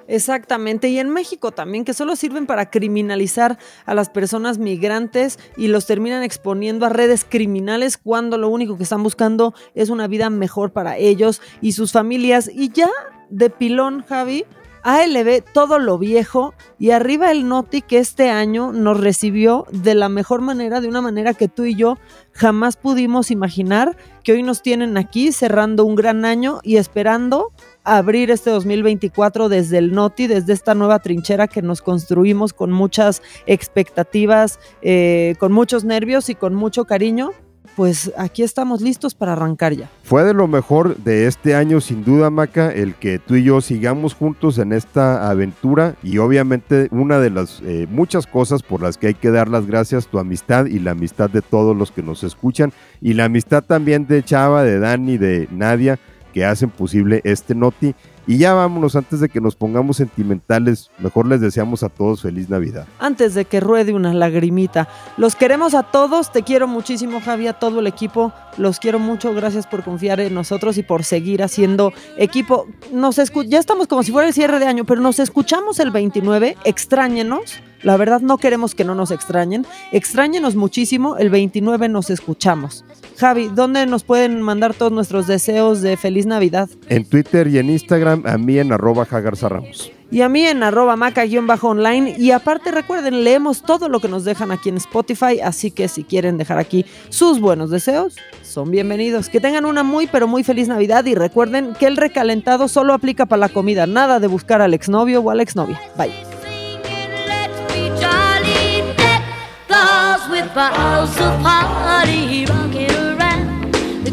Exactamente, 0.07 0.89
y 0.89 0.99
en 0.99 1.09
México 1.09 1.51
también, 1.51 1.83
que 1.83 1.95
solo 1.95 2.15
sirven 2.15 2.45
para 2.45 2.69
criminalizar 2.69 3.57
a 3.85 3.95
las 3.95 4.09
personas 4.09 4.59
migrantes 4.59 5.39
y 5.57 5.67
los 5.67 5.87
terminan 5.87 6.21
exponiendo 6.21 6.85
a 6.85 6.89
redes 6.89 7.25
criminales 7.27 7.97
cuando 7.97 8.37
lo 8.37 8.49
único 8.49 8.77
que 8.77 8.83
están 8.83 9.01
buscando 9.01 9.55
es 9.73 9.89
una 9.89 10.07
vida 10.07 10.29
mejor 10.29 10.71
para 10.71 10.97
ellos 10.97 11.41
y 11.59 11.71
sus 11.71 11.91
familias. 11.91 12.51
Y 12.53 12.69
ya 12.69 12.89
de 13.29 13.49
pilón, 13.49 14.03
Javi, 14.07 14.45
ALB 14.85 15.43
todo 15.51 15.79
lo 15.79 15.97
viejo 15.97 16.53
y 16.77 16.91
arriba 16.91 17.31
el 17.31 17.47
Noti 17.47 17.81
que 17.81 17.97
este 17.97 18.29
año 18.29 18.71
nos 18.71 18.99
recibió 18.99 19.65
de 19.71 19.95
la 19.95 20.09
mejor 20.09 20.41
manera, 20.41 20.79
de 20.79 20.87
una 20.87 21.01
manera 21.01 21.33
que 21.33 21.47
tú 21.47 21.63
y 21.63 21.73
yo 21.73 21.97
jamás 22.33 22.77
pudimos 22.77 23.31
imaginar, 23.31 23.97
que 24.23 24.33
hoy 24.33 24.43
nos 24.43 24.61
tienen 24.61 24.95
aquí 24.97 25.31
cerrando 25.31 25.85
un 25.85 25.95
gran 25.95 26.23
año 26.23 26.59
y 26.61 26.77
esperando 26.77 27.51
abrir 27.85 28.31
este 28.31 28.49
2024 28.49 29.47
desde 29.47 29.77
el 29.77 29.93
Noti, 29.93 30.27
desde 30.27 30.53
esta 30.53 30.75
nueva 30.75 30.99
trinchera 30.99 31.47
que 31.47 31.61
nos 31.61 31.81
construimos 31.81 32.53
con 32.53 32.71
muchas 32.71 33.21
expectativas, 33.45 34.59
eh, 34.81 35.35
con 35.39 35.51
muchos 35.51 35.85
nervios 35.85 36.29
y 36.29 36.35
con 36.35 36.55
mucho 36.55 36.85
cariño 36.85 37.31
pues 37.75 38.11
aquí 38.17 38.41
estamos 38.41 38.81
listos 38.81 39.13
para 39.15 39.33
arrancar 39.33 39.73
ya. 39.73 39.89
Fue 40.03 40.23
de 40.23 40.33
lo 40.33 40.47
mejor 40.47 40.97
de 40.97 41.27
este 41.27 41.55
año, 41.55 41.81
sin 41.81 42.03
duda, 42.03 42.29
Maca, 42.29 42.71
el 42.71 42.95
que 42.95 43.19
tú 43.19 43.35
y 43.35 43.43
yo 43.43 43.61
sigamos 43.61 44.13
juntos 44.13 44.57
en 44.59 44.71
esta 44.71 45.29
aventura 45.29 45.95
y 46.01 46.17
obviamente 46.19 46.87
una 46.91 47.19
de 47.19 47.29
las 47.29 47.61
eh, 47.65 47.87
muchas 47.89 48.27
cosas 48.27 48.63
por 48.63 48.81
las 48.81 48.97
que 48.97 49.07
hay 49.07 49.13
que 49.13 49.31
dar 49.31 49.49
las 49.49 49.67
gracias, 49.67 50.07
tu 50.07 50.19
amistad 50.19 50.67
y 50.67 50.79
la 50.79 50.91
amistad 50.91 51.29
de 51.29 51.41
todos 51.41 51.75
los 51.75 51.91
que 51.91 52.01
nos 52.01 52.23
escuchan 52.23 52.71
y 53.01 53.13
la 53.13 53.25
amistad 53.25 53.63
también 53.63 54.07
de 54.07 54.23
Chava, 54.23 54.63
de 54.63 54.79
Dani, 54.79 55.17
de 55.17 55.47
Nadia 55.51 55.99
que 56.35 56.43
hacen 56.43 56.69
posible 56.69 57.21
este 57.23 57.55
Noti. 57.55 57.95
Y 58.27 58.39
ya 58.39 58.53
vámonos, 58.53 58.97
antes 58.97 59.21
de 59.21 59.29
que 59.29 59.39
nos 59.39 59.55
pongamos 59.55 59.95
sentimentales, 59.95 60.91
mejor 60.99 61.27
les 61.27 61.39
deseamos 61.39 61.81
a 61.81 61.87
todos 61.87 62.23
feliz 62.23 62.49
Navidad. 62.49 62.87
Antes 62.99 63.35
de 63.35 63.45
que 63.45 63.61
ruede 63.61 63.93
una 63.93 64.13
lagrimita. 64.13 64.89
Los 65.15 65.37
queremos 65.37 65.73
a 65.73 65.83
todos, 65.83 66.33
te 66.33 66.43
quiero 66.43 66.67
muchísimo 66.67 67.21
Javi, 67.21 67.47
a 67.47 67.53
todo 67.53 67.79
el 67.79 67.87
equipo, 67.87 68.33
los 68.57 68.79
quiero 68.79 68.99
mucho, 68.99 69.33
gracias 69.33 69.67
por 69.67 69.83
confiar 69.83 70.19
en 70.19 70.33
nosotros 70.33 70.77
y 70.77 70.83
por 70.83 71.03
seguir 71.03 71.43
haciendo 71.43 71.93
equipo. 72.17 72.67
Nos 72.91 73.15
ya 73.47 73.59
estamos 73.59 73.87
como 73.87 74.03
si 74.03 74.11
fuera 74.11 74.27
el 74.27 74.33
cierre 74.33 74.59
de 74.59 74.65
año, 74.65 74.85
pero 74.85 75.01
nos 75.01 75.19
escuchamos 75.19 75.79
el 75.79 75.91
29, 75.91 76.57
extrañenos. 76.63 77.61
La 77.83 77.97
verdad 77.97 78.21
no 78.21 78.37
queremos 78.37 78.73
que 78.73 78.83
no 78.83 78.95
nos 78.95 79.11
extrañen. 79.11 79.65
Extrañenos 79.91 80.55
muchísimo, 80.55 81.17
el 81.17 81.29
29 81.29 81.87
nos 81.89 82.09
escuchamos. 82.09 82.83
Javi, 83.17 83.49
¿dónde 83.53 83.85
nos 83.85 84.03
pueden 84.03 84.41
mandar 84.41 84.73
todos 84.73 84.91
nuestros 84.91 85.27
deseos 85.27 85.81
de 85.81 85.95
feliz 85.95 86.25
Navidad? 86.25 86.69
En 86.89 87.05
Twitter 87.05 87.47
y 87.47 87.59
en 87.59 87.69
Instagram, 87.69 88.23
a 88.25 88.37
mí 88.37 88.57
en 88.57 88.71
arroba 88.71 89.05
Ramos. 89.05 89.91
Y 90.11 90.21
a 90.21 90.29
mí 90.29 90.45
en 90.45 90.63
arroba 90.63 90.95
maca-online. 90.95 92.15
Y 92.17 92.31
aparte 92.31 92.71
recuerden, 92.71 93.23
leemos 93.23 93.63
todo 93.63 93.89
lo 93.89 93.99
que 93.99 94.07
nos 94.07 94.23
dejan 94.23 94.51
aquí 94.51 94.69
en 94.69 94.77
Spotify, 94.77 95.39
así 95.43 95.71
que 95.71 95.87
si 95.87 96.03
quieren 96.03 96.37
dejar 96.37 96.57
aquí 96.57 96.85
sus 97.09 97.39
buenos 97.39 97.69
deseos, 97.69 98.15
son 98.43 98.71
bienvenidos. 98.71 99.29
Que 99.29 99.41
tengan 99.41 99.65
una 99.65 99.83
muy 99.83 100.07
pero 100.07 100.27
muy 100.27 100.43
feliz 100.43 100.67
Navidad 100.67 101.05
y 101.05 101.15
recuerden 101.15 101.73
que 101.73 101.87
el 101.87 101.97
recalentado 101.97 102.67
solo 102.67 102.93
aplica 102.93 103.25
para 103.25 103.39
la 103.39 103.49
comida, 103.49 103.87
nada 103.87 104.19
de 104.19 104.27
buscar 104.27 104.61
al 104.61 104.73
exnovio 104.73 105.21
o 105.21 105.29
a 105.31 105.35
la 105.35 105.43
exnovia. 105.43 105.81
Bye. 105.97 106.13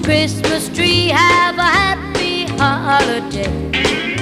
Christmas 0.03 0.69
tree. 0.69 1.09
Have 1.09 1.59
a 1.59 1.63
happy 1.63 2.45
holiday. 2.59 4.22